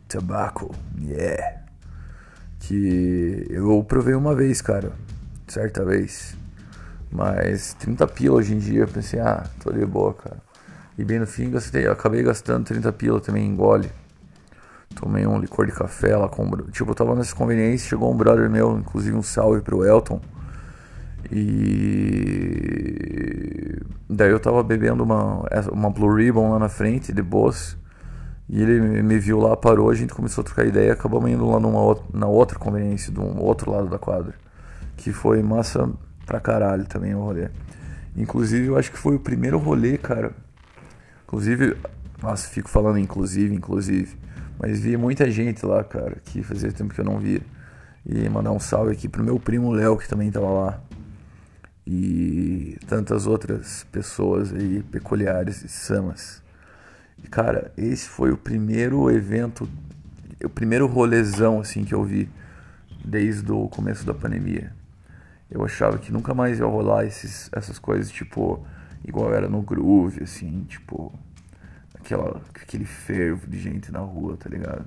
Tabaco. 0.08 0.74
Yeah. 1.00 1.59
Que 2.60 3.46
eu 3.50 3.82
provei 3.84 4.14
uma 4.14 4.34
vez, 4.34 4.60
cara. 4.62 4.92
Certa 5.48 5.84
vez. 5.84 6.36
Mas 7.10 7.74
30 7.74 8.06
pila 8.06 8.36
hoje 8.36 8.54
em 8.54 8.58
dia. 8.58 8.82
Eu 8.82 8.88
pensei, 8.88 9.18
ah, 9.20 9.44
tô 9.62 9.72
de 9.72 9.84
boa, 9.84 10.14
cara. 10.14 10.36
E 10.96 11.04
bem 11.04 11.18
no 11.18 11.26
fim 11.26 11.50
gastei, 11.50 11.86
acabei 11.86 12.22
gastando 12.22 12.64
30 12.66 12.92
pila 12.92 13.20
também 13.20 13.46
em 13.46 13.56
gole. 13.56 13.90
Tomei 14.94 15.26
um 15.26 15.38
licor 15.38 15.66
de 15.66 15.72
café 15.72 16.16
lá 16.16 16.28
com. 16.28 16.50
Tipo, 16.70 16.90
eu 16.90 16.94
tava 16.94 17.14
nessa 17.14 17.34
conveniência, 17.34 17.88
chegou 17.88 18.12
um 18.12 18.16
brother 18.16 18.50
meu, 18.50 18.78
inclusive 18.78 19.16
um 19.16 19.22
salve 19.22 19.62
pro 19.62 19.84
Elton. 19.84 20.20
E. 21.32 22.50
Daí 24.08 24.30
eu 24.30 24.40
tava 24.40 24.62
bebendo 24.62 25.02
uma, 25.02 25.42
uma 25.72 25.88
Blue 25.88 26.14
Ribbon 26.14 26.50
lá 26.50 26.58
na 26.58 26.68
frente, 26.68 27.12
de 27.12 27.22
boas. 27.22 27.78
E 28.50 28.60
ele 28.60 29.02
me 29.02 29.18
viu 29.18 29.38
lá, 29.38 29.56
parou, 29.56 29.88
a 29.90 29.94
gente 29.94 30.12
começou 30.12 30.42
a 30.42 30.44
trocar 30.44 30.66
ideia 30.66 30.92
acabamos 30.92 31.30
indo 31.30 31.48
lá 31.48 31.60
numa, 31.60 31.96
na 32.12 32.26
outra 32.26 32.58
conveniência, 32.58 33.12
do 33.12 33.22
outro 33.40 33.70
lado 33.70 33.88
da 33.88 33.98
quadra. 33.98 34.34
Que 34.96 35.12
foi 35.12 35.42
massa 35.42 35.88
pra 36.26 36.40
caralho 36.40 36.84
também 36.84 37.14
o 37.14 37.20
rolê. 37.20 37.48
Inclusive, 38.16 38.66
eu 38.66 38.76
acho 38.76 38.90
que 38.90 38.98
foi 38.98 39.14
o 39.14 39.20
primeiro 39.20 39.56
rolê, 39.56 39.96
cara 39.96 40.34
Inclusive, 41.30 41.76
nossa, 42.20 42.48
fico 42.48 42.68
falando 42.68 42.98
inclusive, 42.98 43.54
inclusive. 43.54 44.16
Mas 44.58 44.80
vi 44.80 44.96
muita 44.96 45.30
gente 45.30 45.64
lá, 45.64 45.84
cara, 45.84 46.16
que 46.24 46.42
fazia 46.42 46.72
tempo 46.72 46.92
que 46.92 47.00
eu 47.00 47.04
não 47.04 47.20
via. 47.20 47.40
E 48.04 48.28
mandar 48.28 48.50
um 48.50 48.58
salve 48.58 48.90
aqui 48.90 49.08
pro 49.08 49.22
meu 49.22 49.38
primo 49.38 49.70
Léo, 49.70 49.96
que 49.96 50.08
também 50.08 50.28
tava 50.28 50.50
lá. 50.50 50.80
E 51.86 52.76
tantas 52.88 53.28
outras 53.28 53.86
pessoas 53.92 54.52
aí 54.52 54.82
peculiares 54.90 55.62
e 55.62 55.68
samas. 55.68 56.42
Cara, 57.28 57.72
esse 57.76 58.08
foi 58.08 58.30
o 58.30 58.36
primeiro 58.36 59.10
evento, 59.10 59.68
o 60.44 60.48
primeiro 60.48 60.86
rolezão 60.86 61.60
assim 61.60 61.84
que 61.84 61.94
eu 61.94 62.04
vi 62.04 62.30
desde 63.04 63.50
o 63.50 63.68
começo 63.68 64.04
da 64.04 64.14
pandemia. 64.14 64.72
Eu 65.50 65.64
achava 65.64 65.98
que 65.98 66.12
nunca 66.12 66.32
mais 66.32 66.58
ia 66.58 66.66
rolar 66.66 67.04
esses, 67.04 67.50
essas 67.52 67.78
coisas, 67.78 68.10
tipo, 68.10 68.64
igual 69.04 69.34
era 69.34 69.48
no 69.48 69.62
Groove, 69.62 70.22
assim, 70.22 70.64
tipo, 70.68 71.12
aquela, 71.94 72.40
aquele 72.54 72.84
fervo 72.84 73.48
de 73.48 73.58
gente 73.58 73.90
na 73.90 74.00
rua, 74.00 74.36
tá 74.36 74.48
ligado? 74.48 74.86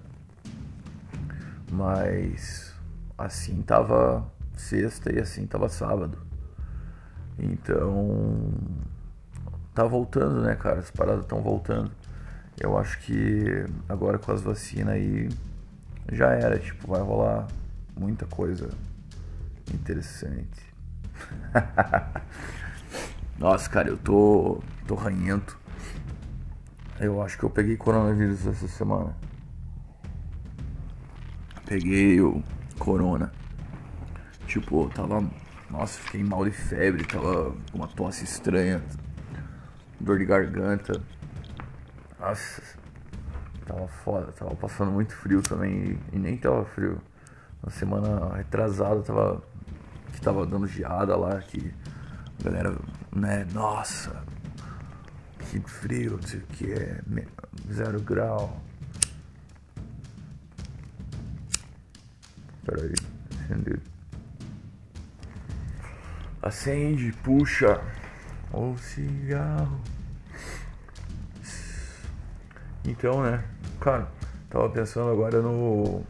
Mas 1.72 2.74
assim 3.18 3.62
tava 3.62 4.26
sexta 4.56 5.14
e 5.14 5.20
assim 5.20 5.46
tava 5.46 5.70
sábado. 5.70 6.18
Então. 7.38 8.52
Tá 9.74 9.84
voltando, 9.86 10.42
né, 10.42 10.56
cara? 10.56 10.80
As 10.80 10.92
paradas 10.92 11.24
estão 11.24 11.42
voltando. 11.42 11.92
Eu 12.60 12.78
acho 12.78 13.00
que 13.00 13.66
agora 13.90 14.20
com 14.20 14.32
as 14.32 14.42
vacinas 14.42 14.94
aí 14.94 15.30
já 16.12 16.32
era, 16.32 16.60
tipo, 16.60 16.88
vai 16.88 17.02
rolar 17.02 17.48
muita 17.98 18.26
coisa 18.26 18.70
interessante. 19.74 20.74
Nossa, 23.38 23.70
cara, 23.70 23.90
eu 23.90 23.98
tô. 23.98 24.62
tô 24.88 24.96
ranhento. 24.96 25.58
Eu 27.00 27.22
acho 27.22 27.38
que 27.38 27.44
eu 27.44 27.50
peguei 27.50 27.76
coronavírus 27.76 28.46
essa 28.46 28.68
semana. 28.68 29.16
Peguei 31.66 32.22
o 32.22 32.44
corona. 32.78 33.32
Tipo, 34.48 34.90
tava. 34.94 35.28
Nossa, 35.70 36.00
fiquei 36.00 36.24
mal 36.24 36.46
de 36.46 36.52
febre, 36.52 37.04
tava 37.04 37.56
uma 37.74 37.88
tosse 37.88 38.24
estranha. 38.24 38.82
Dor 40.00 40.20
de 40.20 40.26
garganta. 40.26 41.02
Nossa, 42.24 42.62
tava 43.66 43.86
foda, 43.86 44.32
tava 44.32 44.56
passando 44.56 44.92
muito 44.92 45.14
frio 45.14 45.42
também 45.42 46.00
e, 46.14 46.18
nem 46.18 46.38
tava 46.38 46.64
frio. 46.64 47.02
Na 47.62 47.70
semana 47.70 48.34
retrasada 48.38 49.02
tava. 49.02 49.44
que 50.14 50.22
tava 50.22 50.46
dando 50.46 50.66
geada 50.66 51.18
lá, 51.18 51.42
que 51.42 51.74
a 52.40 52.44
galera, 52.44 52.78
né, 53.14 53.46
nossa, 53.52 54.24
que 55.50 55.60
frio, 55.60 56.12
não 56.12 56.22
sei 56.22 56.40
o 56.40 56.44
que 56.44 56.72
é, 56.72 57.02
zero 57.74 58.00
grau. 58.02 58.58
Peraí, 62.66 62.94
acender. 63.42 63.82
Acende, 66.42 67.12
puxa 67.22 67.82
o 68.54 68.78
cigarro. 68.78 69.93
Então, 72.86 73.24
né, 73.24 73.44
cara, 73.80 74.08
tava 74.50 74.70
pensando 74.70 75.10
agora 75.10 75.42
no. 75.42 76.04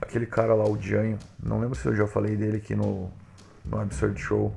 Aquele 0.00 0.26
cara 0.26 0.54
lá, 0.54 0.64
o 0.64 0.76
Dianho. 0.76 1.18
Não 1.42 1.60
lembro 1.60 1.74
se 1.74 1.86
eu 1.86 1.94
já 1.94 2.06
falei 2.06 2.36
dele 2.36 2.58
aqui 2.58 2.74
no, 2.74 3.10
no 3.64 3.80
Absurd 3.80 4.20
Show. 4.20 4.54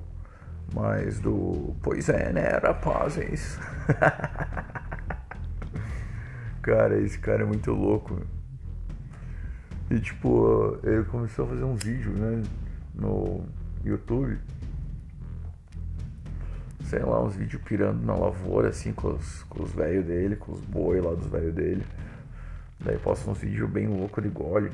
Mas 0.74 1.20
do. 1.20 1.76
Pois 1.82 2.08
é, 2.10 2.32
né, 2.32 2.60
rapazes? 2.62 3.60
cara, 6.62 6.98
esse 7.00 7.18
cara 7.18 7.42
é 7.42 7.46
muito 7.46 7.72
louco. 7.72 8.22
E 9.90 10.00
tipo, 10.00 10.80
ele 10.84 11.04
começou 11.06 11.46
a 11.46 11.48
fazer 11.50 11.64
um 11.64 11.76
vídeo, 11.76 12.14
né? 12.14 12.44
No 12.96 13.44
YouTube. 13.84 14.38
Sei 16.92 17.00
lá, 17.00 17.24
uns 17.24 17.38
vídeos 17.38 17.62
pirando 17.62 18.06
na 18.06 18.14
lavoura, 18.14 18.68
assim, 18.68 18.92
com 18.92 19.08
os, 19.08 19.72
velhos 19.72 20.06
dele, 20.06 20.36
com 20.36 20.52
os 20.52 20.60
boi 20.60 21.00
lá 21.00 21.14
dos 21.14 21.26
velhos 21.28 21.54
dele. 21.54 21.86
Daí 22.82 22.98
posta 22.98 23.32
uns 23.32 23.38
vídeos 23.38 23.70
bem 23.70 23.88
loucos 23.88 24.22
de 24.22 24.30
gole. 24.30 24.74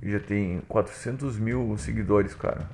E 0.00 0.10
já 0.10 0.18
tem 0.18 0.62
400 0.66 1.38
mil 1.38 1.76
seguidores, 1.76 2.34
cara. 2.34 2.66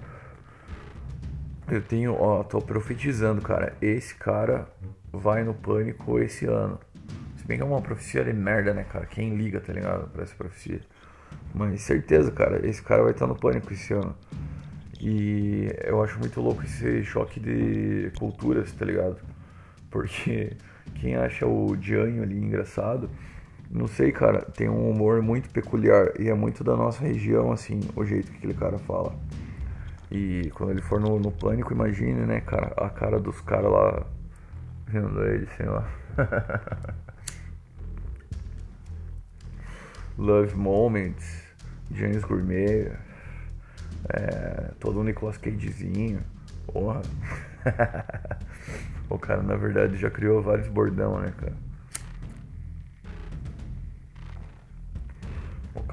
Eu 1.66 1.82
tenho, 1.82 2.14
ó, 2.14 2.44
tô 2.44 2.60
profetizando, 2.60 3.42
cara. 3.42 3.74
Esse 3.82 4.14
cara 4.14 4.68
vai 5.12 5.42
no 5.42 5.54
pânico 5.54 6.20
esse 6.20 6.46
ano. 6.46 6.78
Se 7.36 7.44
bem 7.44 7.56
que 7.56 7.64
é 7.64 7.66
uma 7.66 7.82
profecia 7.82 8.22
de 8.22 8.32
merda, 8.32 8.72
né, 8.72 8.84
cara? 8.84 9.06
Quem 9.06 9.34
liga, 9.34 9.58
tá 9.58 9.72
ligado? 9.72 10.08
Pra 10.10 10.22
essa 10.22 10.36
profecia. 10.36 10.82
Mas 11.52 11.80
certeza, 11.80 12.30
cara, 12.30 12.64
esse 12.64 12.80
cara 12.80 13.02
vai 13.02 13.10
estar 13.10 13.26
no 13.26 13.34
pânico 13.34 13.72
esse 13.72 13.92
ano. 13.92 14.14
E 15.08 15.70
eu 15.84 16.02
acho 16.02 16.18
muito 16.18 16.40
louco 16.40 16.64
esse 16.64 17.04
choque 17.04 17.38
de 17.38 18.10
culturas, 18.18 18.72
tá 18.72 18.84
ligado? 18.84 19.18
Porque 19.88 20.56
quem 20.96 21.14
acha 21.14 21.46
o 21.46 21.76
Dianho 21.76 22.24
ali 22.24 22.36
engraçado 22.36 23.08
não 23.70 23.86
sei, 23.88 24.12
cara, 24.12 24.42
tem 24.42 24.68
um 24.68 24.90
humor 24.90 25.20
muito 25.20 25.50
peculiar 25.50 26.12
e 26.20 26.28
é 26.28 26.34
muito 26.34 26.62
da 26.62 26.76
nossa 26.76 27.02
região, 27.02 27.50
assim, 27.50 27.80
o 27.96 28.04
jeito 28.04 28.30
que 28.30 28.38
aquele 28.38 28.54
cara 28.54 28.78
fala. 28.78 29.14
E 30.10 30.50
quando 30.54 30.70
ele 30.70 30.82
for 30.82 31.00
no, 31.00 31.18
no 31.18 31.32
pânico, 31.32 31.72
imagine, 31.72 32.26
né, 32.26 32.40
cara, 32.40 32.72
a 32.76 32.88
cara 32.88 33.18
dos 33.18 33.40
caras 33.40 33.70
lá 33.70 34.06
vendo 34.86 35.24
ele, 35.24 35.48
sei 35.56 35.66
lá. 35.66 35.88
Love 40.16 40.54
Moments, 40.54 41.42
James 41.90 42.22
Gourmet, 42.24 42.92
é, 44.08 44.70
todo 44.80 45.00
o 45.00 45.04
Nicolas 45.04 45.36
Cagezinho, 45.36 46.20
porra. 46.66 47.02
o 49.10 49.18
cara, 49.18 49.42
na 49.42 49.56
verdade, 49.56 49.96
já 49.96 50.10
criou 50.10 50.42
vários 50.42 50.68
bordão, 50.68 51.18
né, 51.18 51.32
cara? 51.36 51.66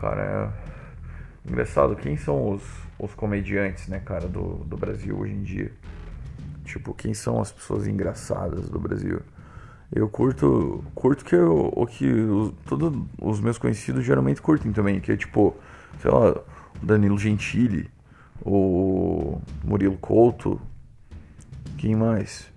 cara. 0.04 0.54
É 1.46 1.50
engraçado, 1.50 1.96
quem 1.96 2.18
são 2.18 2.52
os, 2.52 2.64
os 3.00 3.14
comediantes, 3.14 3.88
né, 3.88 4.02
cara, 4.04 4.28
do, 4.28 4.64
do 4.66 4.76
Brasil 4.76 5.18
hoje 5.18 5.34
em 5.34 5.44
dia? 5.44 5.72
Tipo, 6.66 6.94
quem 6.94 7.14
são 7.14 7.42
as 7.42 7.52
pessoas 7.52 7.88
engraçadas 7.88 8.70
do 8.70 8.80
Brasil? 8.80 9.22
Eu 9.92 10.10
curto, 10.10 10.84
curto 10.96 11.24
que 11.24 11.36
eu, 11.36 11.72
o 11.76 11.86
que 11.86 12.10
os, 12.10 12.54
todos 12.66 12.98
os 13.22 13.40
meus 13.40 13.58
conhecidos 13.58 14.04
geralmente 14.04 14.42
curtem 14.42 14.72
também, 14.72 15.00
que 15.00 15.12
é 15.12 15.18
tipo, 15.18 15.56
sei 16.02 16.10
lá, 16.10 16.32
o 16.32 16.86
Danilo 16.86 17.18
Gentili, 17.18 17.90
o 18.46 19.42
Murilo 19.64 19.98
Couto, 19.98 20.60
quem 21.78 21.96
mais? 21.96 22.52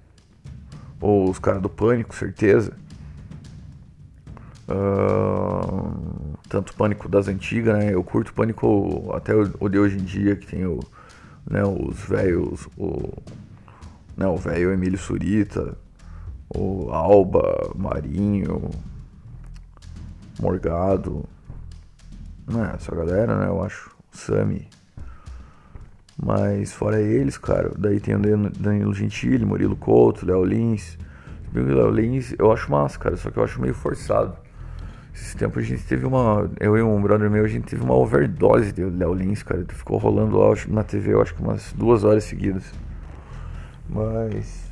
Ou 1.01 1.31
os 1.31 1.39
caras 1.39 1.63
do 1.63 1.69
Pânico, 1.69 2.15
certeza. 2.15 2.73
Uh, 4.69 6.37
tanto 6.49 6.75
Pânico 6.75 7.09
das 7.09 7.29
antigas, 7.29 7.79
né? 7.79 7.95
Eu 7.95 8.03
curto 8.03 8.33
Pânico 8.33 9.13
até 9.15 9.33
o 9.35 9.69
de 9.69 9.79
hoje 9.79 9.97
em 9.97 10.05
dia, 10.05 10.35
que 10.35 10.47
tem 10.47 10.67
o, 10.67 10.81
né, 11.49 11.63
os 11.65 11.99
velhos, 12.01 12.69
o, 12.77 13.13
né, 14.17 14.27
o 14.27 14.37
velho 14.37 14.73
Emílio 14.73 14.99
Surita, 14.99 15.77
o 16.49 16.91
Alba, 16.91 17.73
Marinho, 17.77 18.71
Morgado, 20.41 21.25
né, 22.47 22.73
essa 22.75 22.95
galera, 22.95 23.39
né, 23.39 23.47
eu 23.49 23.63
acho, 23.63 23.95
Sami. 24.11 24.69
Mas 26.17 26.73
fora 26.73 27.01
eles, 27.01 27.37
cara, 27.37 27.73
daí 27.77 28.01
tem 28.01 28.15
o 28.15 28.51
Danilo 28.51 28.95
Gentili, 28.95 29.45
Murilo 29.45 29.77
Couto, 29.77 30.25
Léo 30.25 30.45
Lins. 30.45 30.97
O 31.55 31.59
Léo 31.59 31.91
Lins 31.91 32.35
eu 32.39 32.51
acho 32.51 32.71
massa, 32.71 32.99
cara, 32.99 33.17
só 33.17 33.31
que 33.31 33.39
eu 33.39 33.45
acho 33.45 33.61
meio 33.61 33.75
forçado. 33.75 34.37
Esse 35.15 35.37
tempo 35.37 35.59
a 35.59 35.63
gente 35.63 35.83
teve 35.85 36.07
uma. 36.07 36.51
Eu 36.61 36.77
e 36.77 36.83
um 36.83 37.01
brother 37.01 37.31
meu, 37.31 37.45
a 37.45 37.49
gente 37.49 37.65
teve 37.65 37.83
uma 37.83 37.95
overdose 37.95 38.73
de 38.73 38.85
Léo 38.85 39.15
Lins, 39.15 39.43
cara. 39.43 39.65
Ficou 39.69 39.99
rolando 39.99 40.37
lá 40.37 40.55
na 40.69 40.83
TV, 40.83 41.15
eu 41.15 41.23
acho 41.23 41.35
que 41.35 41.43
umas 41.43 41.73
duas 41.73 42.05
horas 42.05 42.25
seguidas. 42.25 42.65
Mas. 43.89 44.71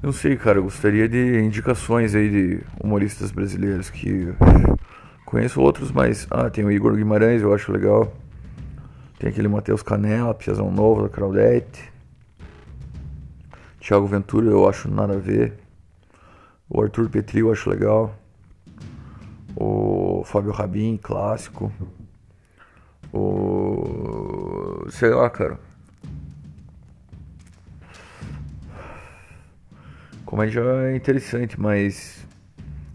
Não 0.00 0.12
sei, 0.12 0.36
cara. 0.36 0.58
Eu 0.58 0.64
gostaria 0.64 1.08
de 1.08 1.40
indicações 1.40 2.14
aí 2.14 2.30
de 2.30 2.60
humoristas 2.80 3.32
brasileiros 3.32 3.90
que. 3.90 4.32
Conheço 5.34 5.60
outros, 5.60 5.90
mas. 5.90 6.28
Ah, 6.30 6.48
tem 6.48 6.64
o 6.64 6.70
Igor 6.70 6.94
Guimarães, 6.94 7.42
eu 7.42 7.52
acho 7.52 7.72
legal. 7.72 8.12
Tem 9.18 9.28
aquele 9.28 9.48
Matheus 9.48 9.82
Canela, 9.82 10.32
Piazão 10.32 10.70
Novo 10.70 11.02
da 11.02 11.08
Claudete. 11.08 11.92
Thiago 13.80 14.06
Ventura 14.06 14.46
eu 14.46 14.68
acho 14.68 14.88
nada 14.88 15.14
a 15.14 15.18
ver. 15.18 15.54
O 16.70 16.80
Arthur 16.80 17.08
Petri 17.10 17.40
eu 17.40 17.50
acho 17.50 17.68
legal. 17.68 18.14
O 19.56 20.22
Fábio 20.24 20.52
Rabin, 20.52 21.00
clássico. 21.02 21.72
O. 23.12 24.86
Sei 24.88 25.10
lá, 25.10 25.28
cara. 25.28 25.58
Comédia 30.24 30.60
é 30.60 30.94
interessante, 30.94 31.60
mas. 31.60 32.24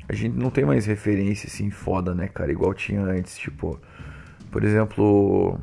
A 0.10 0.16
gente 0.16 0.36
não 0.36 0.50
tem 0.50 0.66
mais 0.66 0.88
referência 0.88 1.46
assim 1.46 1.70
foda, 1.70 2.16
né, 2.16 2.28
cara? 2.28 2.52
Igual 2.52 2.74
tinha 2.74 3.00
antes. 3.00 3.38
Tipo, 3.38 3.80
por 4.52 4.64
exemplo. 4.64 5.60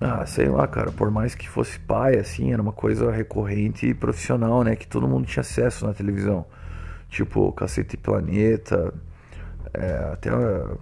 Ah, 0.00 0.24
sei 0.24 0.48
lá, 0.48 0.66
cara, 0.66 0.90
por 0.92 1.10
mais 1.10 1.34
que 1.34 1.48
fosse 1.48 1.78
pai, 1.80 2.16
assim, 2.16 2.52
era 2.52 2.62
uma 2.62 2.72
coisa 2.72 3.10
recorrente 3.10 3.86
e 3.86 3.92
profissional, 3.92 4.64
né? 4.64 4.74
Que 4.74 4.86
todo 4.86 5.06
mundo 5.06 5.26
tinha 5.26 5.42
acesso 5.42 5.86
na 5.86 5.92
televisão. 5.92 6.46
Tipo, 7.10 7.52
Cacete 7.52 7.96
Planeta, 7.96 8.94
é, 9.74 10.10
até 10.12 10.30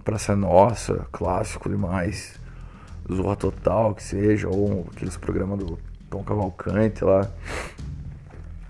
Praça 0.05 0.35
Nossa, 0.35 1.07
clássico 1.11 1.67
demais. 1.67 2.39
Zorra 3.11 3.35
Total, 3.35 3.93
que 3.95 4.03
seja, 4.03 4.47
ou 4.47 4.87
aqueles 4.93 5.17
programas 5.17 5.59
do 5.59 5.77
Tom 6.09 6.23
Cavalcante 6.23 7.03
lá. 7.03 7.29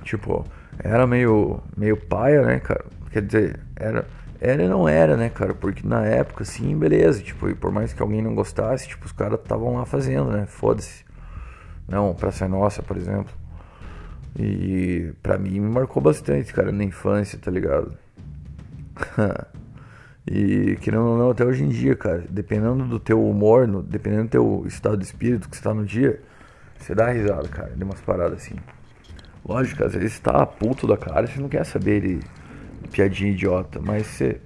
Tipo, 0.03 0.45
era 0.79 1.05
meio, 1.05 1.59
meio 1.75 1.97
paia, 1.97 2.41
né, 2.43 2.59
cara? 2.59 2.85
Quer 3.11 3.21
dizer, 3.21 3.59
era, 3.75 4.05
Era 4.39 4.63
e 4.63 4.67
não 4.67 4.87
era, 4.87 5.17
né, 5.17 5.29
cara? 5.29 5.53
Porque 5.53 5.87
na 5.87 6.05
época, 6.05 6.43
assim, 6.43 6.77
beleza, 6.77 7.21
tipo, 7.21 7.49
e 7.49 7.55
por 7.55 7.71
mais 7.71 7.93
que 7.93 8.01
alguém 8.01 8.21
não 8.21 8.35
gostasse, 8.35 8.87
tipo, 8.87 9.05
os 9.05 9.11
caras 9.11 9.39
estavam 9.39 9.75
lá 9.75 9.85
fazendo, 9.85 10.31
né? 10.31 10.45
Foda-se. 10.45 11.05
Não, 11.87 12.13
Praça 12.13 12.47
Nossa, 12.47 12.83
por 12.83 12.97
exemplo. 12.97 13.33
E 14.37 15.11
pra 15.23 15.37
mim 15.37 15.59
me 15.59 15.69
marcou 15.69 16.01
bastante, 16.01 16.53
cara, 16.53 16.71
na 16.71 16.83
infância, 16.83 17.39
tá 17.39 17.49
ligado? 17.49 17.97
e 20.29 20.77
querendo 20.81 21.05
ou 21.05 21.17
não, 21.17 21.31
até 21.31 21.43
hoje 21.45 21.63
em 21.63 21.69
dia, 21.69 21.95
cara, 21.95 22.23
dependendo 22.29 22.85
do 22.85 22.99
teu 22.99 23.23
humor, 23.27 23.67
no, 23.67 23.81
dependendo 23.81 24.25
do 24.25 24.29
teu 24.29 24.63
estado 24.67 24.97
de 24.97 25.05
espírito 25.05 25.49
que 25.49 25.57
você 25.57 25.63
tá 25.63 25.73
no 25.73 25.85
dia, 25.85 26.21
você 26.77 26.93
dá 26.93 27.09
risada, 27.11 27.47
cara, 27.47 27.71
de 27.75 27.83
umas 27.83 28.01
paradas 28.01 28.39
assim. 28.39 28.55
Lógico, 29.43 29.83
às 29.83 29.93
vezes 29.93 30.19
tá 30.19 30.45
puto 30.45 30.85
da 30.85 30.97
cara, 30.97 31.25
você 31.25 31.39
não 31.39 31.49
quer 31.49 31.65
saber 31.65 32.01
de 32.01 32.19
piadinha 32.91 33.31
idiota, 33.31 33.79
mas 33.83 34.07
você, 34.07 34.39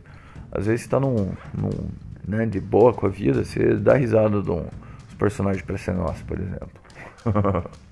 às 0.52 0.66
vezes 0.66 0.88
tá 0.88 1.00
num, 1.00 1.32
num 1.58 1.90
né, 2.28 2.46
de 2.46 2.60
boa 2.60 2.94
com 2.94 3.06
a 3.06 3.10
vida, 3.10 3.44
você 3.44 3.76
dá 3.76 3.96
risada 3.96 4.42
dos 4.42 4.66
personagens 5.18 5.64
pra 5.64 5.78
ser 5.78 5.94
nosso, 5.94 6.24
por 6.26 6.40
exemplo. 6.40 6.70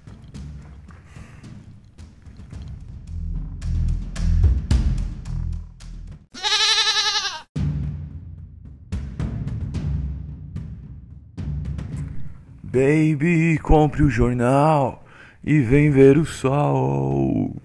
Baby, 12.71 13.57
compre 13.63 14.03
o 14.03 14.09
jornal 14.11 15.03
e 15.43 15.59
vem 15.59 15.89
ver 15.89 16.19
o 16.19 16.25
sol. 16.25 17.55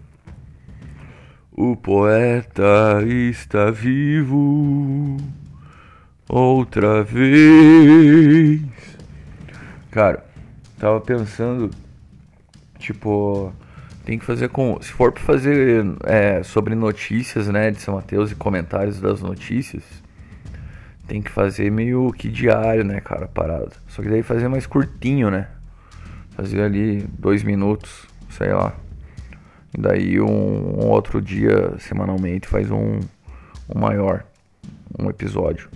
O 1.56 1.76
poeta 1.76 3.00
está 3.06 3.70
vivo 3.70 5.16
outra 6.28 7.04
vez. 7.04 8.60
Cara, 9.88 10.26
tava 10.80 11.00
pensando, 11.00 11.70
tipo, 12.76 13.52
tem 14.04 14.18
que 14.18 14.24
fazer 14.24 14.48
com. 14.48 14.82
Se 14.82 14.90
for 14.90 15.12
pra 15.12 15.22
fazer 15.22 15.86
é, 16.02 16.42
sobre 16.42 16.74
notícias, 16.74 17.46
né, 17.46 17.70
de 17.70 17.80
São 17.80 17.94
Mateus 17.94 18.32
e 18.32 18.34
comentários 18.34 19.00
das 19.00 19.20
notícias, 19.20 19.84
tem 21.06 21.22
que 21.22 21.30
fazer 21.30 21.70
meio 21.70 22.10
que 22.10 22.28
diário, 22.28 22.82
né, 22.82 23.00
cara, 23.00 23.28
parado. 23.28 23.70
Só 23.86 24.02
que 24.02 24.08
daí 24.08 24.24
fazer 24.24 24.48
mais 24.48 24.66
curtinho, 24.66 25.30
né? 25.30 25.46
Fazer 26.30 26.62
ali 26.62 27.06
dois 27.16 27.44
minutos, 27.44 28.08
sei 28.28 28.52
lá. 28.52 28.74
E 29.76 29.80
daí 29.80 30.20
um, 30.20 30.84
um 30.84 30.88
outro 30.88 31.20
dia, 31.20 31.74
semanalmente, 31.78 32.46
faz 32.46 32.70
um, 32.70 33.00
um 33.68 33.78
maior, 33.78 34.24
um 34.98 35.10
episódio. 35.10 35.68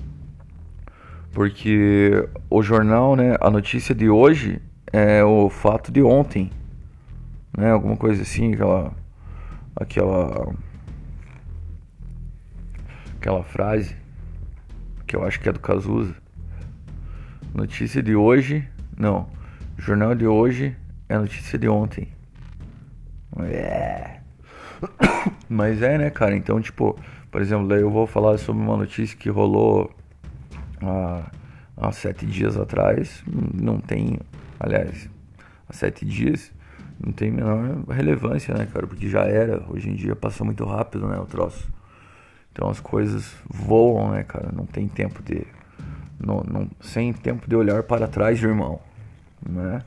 Porque 1.32 2.28
o 2.48 2.62
jornal, 2.62 3.16
né, 3.16 3.36
a 3.40 3.50
notícia 3.50 3.94
de 3.94 4.08
hoje 4.08 4.60
é 4.92 5.22
o 5.24 5.50
fato 5.50 5.92
de 5.92 6.02
ontem, 6.02 6.50
né? 7.56 7.70
Alguma 7.70 7.96
coisa 7.96 8.22
assim, 8.22 8.54
aquela 8.54 8.92
aquela 9.76 10.54
aquela 13.16 13.42
frase 13.42 13.96
que 15.06 15.16
eu 15.16 15.24
acho 15.24 15.40
que 15.40 15.48
é 15.48 15.52
do 15.52 15.60
Cazuza. 15.60 16.14
Notícia 17.54 18.02
de 18.02 18.14
hoje, 18.14 18.68
não. 18.96 19.28
Jornal 19.76 20.14
de 20.14 20.26
hoje 20.26 20.76
é 21.08 21.18
notícia 21.18 21.58
de 21.58 21.68
ontem. 21.68 22.08
É. 23.40 24.18
Mas 25.48 25.82
é, 25.82 25.98
né, 25.98 26.10
cara? 26.10 26.36
Então, 26.36 26.60
tipo, 26.60 26.98
por 27.30 27.40
exemplo, 27.40 27.68
daí 27.68 27.80
eu 27.80 27.90
vou 27.90 28.06
falar 28.06 28.38
sobre 28.38 28.62
uma 28.62 28.76
notícia 28.76 29.16
que 29.16 29.28
rolou 29.28 29.90
há, 30.82 31.30
há 31.76 31.92
sete 31.92 32.26
dias 32.26 32.56
atrás. 32.56 33.22
Não 33.26 33.78
tem 33.80 34.18
aliás, 34.58 35.08
há 35.68 35.72
sete 35.72 36.04
dias, 36.04 36.52
não 36.98 37.12
tem 37.12 37.30
menor 37.30 37.84
relevância, 37.88 38.54
né, 38.54 38.66
cara? 38.66 38.86
Porque 38.86 39.08
já 39.08 39.22
era, 39.22 39.64
hoje 39.68 39.88
em 39.88 39.94
dia 39.94 40.16
passa 40.16 40.44
muito 40.44 40.64
rápido, 40.64 41.06
né, 41.06 41.18
o 41.18 41.26
troço. 41.26 41.68
Então 42.52 42.68
as 42.68 42.80
coisas 42.80 43.36
voam, 43.48 44.10
né, 44.10 44.24
cara? 44.24 44.50
Não 44.52 44.66
tem 44.66 44.88
tempo 44.88 45.22
de. 45.22 45.46
Não, 46.18 46.42
não, 46.42 46.68
sem 46.80 47.12
tempo 47.12 47.48
de 47.48 47.54
olhar 47.54 47.84
para 47.84 48.08
trás, 48.08 48.42
irmão. 48.42 48.80
Né? 49.48 49.82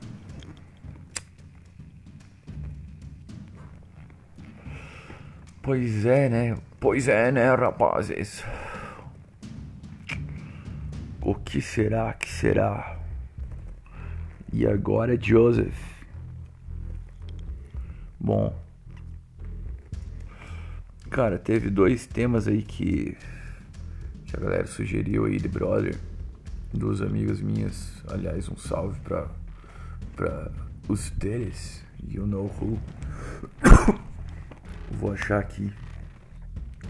Pois 5.62 6.04
é, 6.04 6.28
né? 6.28 6.58
Pois 6.80 7.06
é, 7.06 7.30
né, 7.30 7.54
rapazes? 7.54 8.44
O 11.20 11.36
que 11.36 11.62
será 11.62 12.12
que 12.14 12.28
será? 12.28 12.98
E 14.52 14.66
agora 14.66 15.16
Joseph. 15.16 15.80
Bom. 18.18 18.52
Cara, 21.08 21.38
teve 21.38 21.70
dois 21.70 22.06
temas 22.08 22.48
aí 22.48 22.62
que, 22.62 23.16
que 24.26 24.36
a 24.36 24.40
galera 24.40 24.66
sugeriu 24.66 25.26
aí 25.26 25.36
de 25.36 25.46
brother. 25.46 25.96
Duas 26.74 27.00
amigas 27.00 27.40
minhas. 27.40 28.02
Aliás, 28.08 28.48
um 28.48 28.56
salve 28.56 28.98
pra, 29.00 29.28
pra 30.16 30.50
os 30.88 31.08
teres. 31.10 31.84
You 32.04 32.26
know 32.26 32.50
who. 32.60 32.80
Vou 34.92 35.12
achar 35.12 35.38
aqui. 35.38 35.72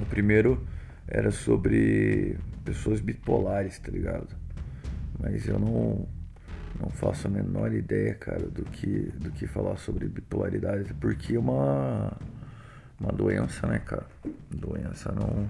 O 0.01 0.07
primeiro 0.07 0.67
era 1.07 1.31
sobre 1.31 2.39
pessoas 2.65 3.01
bipolares, 3.01 3.79
tá 3.79 3.91
ligado? 3.91 4.35
Mas 5.19 5.47
eu 5.47 5.59
não 5.59 6.09
não 6.81 6.91
faço 6.91 7.29
a 7.29 7.31
menor 7.31 7.73
ideia, 7.73 8.15
cara, 8.15 8.47
do 8.47 8.65
que, 8.65 9.13
do 9.17 9.31
que 9.31 9.47
falar 9.47 9.77
sobre 9.77 10.09
bipolaridade, 10.09 10.93
porque 10.95 11.37
é 11.37 11.39
uma, 11.39 12.13
uma 12.99 13.13
doença, 13.13 13.67
né, 13.67 13.79
cara? 13.79 14.07
Doença 14.51 15.13
não. 15.13 15.49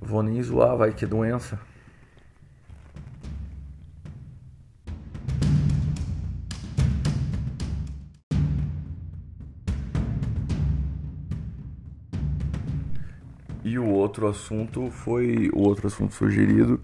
Vou 0.00 0.22
nem 0.22 0.42
zoar, 0.42 0.76
vai 0.76 0.92
que 0.92 1.04
é 1.04 1.08
doença. 1.08 1.58
E 13.64 13.78
o 13.78 13.86
outro 13.86 14.28
assunto 14.28 14.90
foi. 14.90 15.50
O 15.52 15.62
outro 15.62 15.86
assunto 15.86 16.14
sugerido 16.14 16.80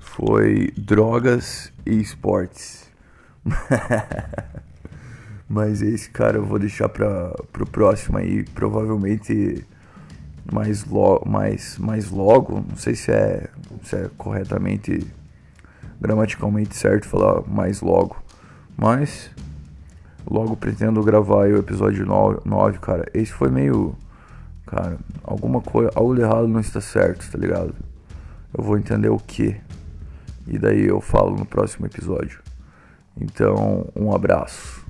foi 0.00 0.72
drogas 0.76 1.72
e 1.86 2.00
esportes. 2.00 2.90
Mas 5.48 5.82
esse 5.82 6.10
cara 6.10 6.38
eu 6.38 6.44
vou 6.44 6.58
deixar 6.58 6.88
para 6.88 7.30
pro 7.52 7.66
próximo 7.66 8.18
aí, 8.18 8.42
provavelmente 8.42 9.64
mais, 10.50 10.84
lo, 10.84 11.22
mais, 11.26 11.78
mais 11.78 12.10
logo, 12.10 12.64
não 12.68 12.76
sei 12.76 12.94
se 12.94 13.10
é, 13.10 13.48
se 13.82 13.96
é 13.96 14.10
corretamente 14.16 15.06
gramaticalmente 16.00 16.76
certo 16.76 17.08
falar 17.08 17.42
mais 17.46 17.80
logo, 17.80 18.16
mas 18.76 19.30
logo 20.28 20.56
pretendo 20.56 21.02
gravar 21.02 21.48
o 21.48 21.58
episódio 21.58 22.04
9, 22.04 22.40
9, 22.44 22.78
cara. 22.78 23.06
Esse 23.14 23.32
foi 23.32 23.50
meio, 23.50 23.94
cara, 24.66 24.98
alguma 25.22 25.60
coisa, 25.60 25.90
algo 25.94 26.14
de 26.14 26.22
errado 26.22 26.48
não 26.48 26.60
está 26.60 26.80
certo, 26.80 27.30
tá 27.30 27.38
ligado? 27.38 27.74
Eu 28.56 28.62
vou 28.62 28.78
entender 28.78 29.08
o 29.08 29.18
que. 29.18 29.56
E 30.46 30.58
daí 30.58 30.86
eu 30.86 31.00
falo 31.00 31.36
no 31.36 31.44
próximo 31.44 31.86
episódio. 31.86 32.40
Então, 33.20 33.86
um 33.96 34.14
abraço. 34.14 34.83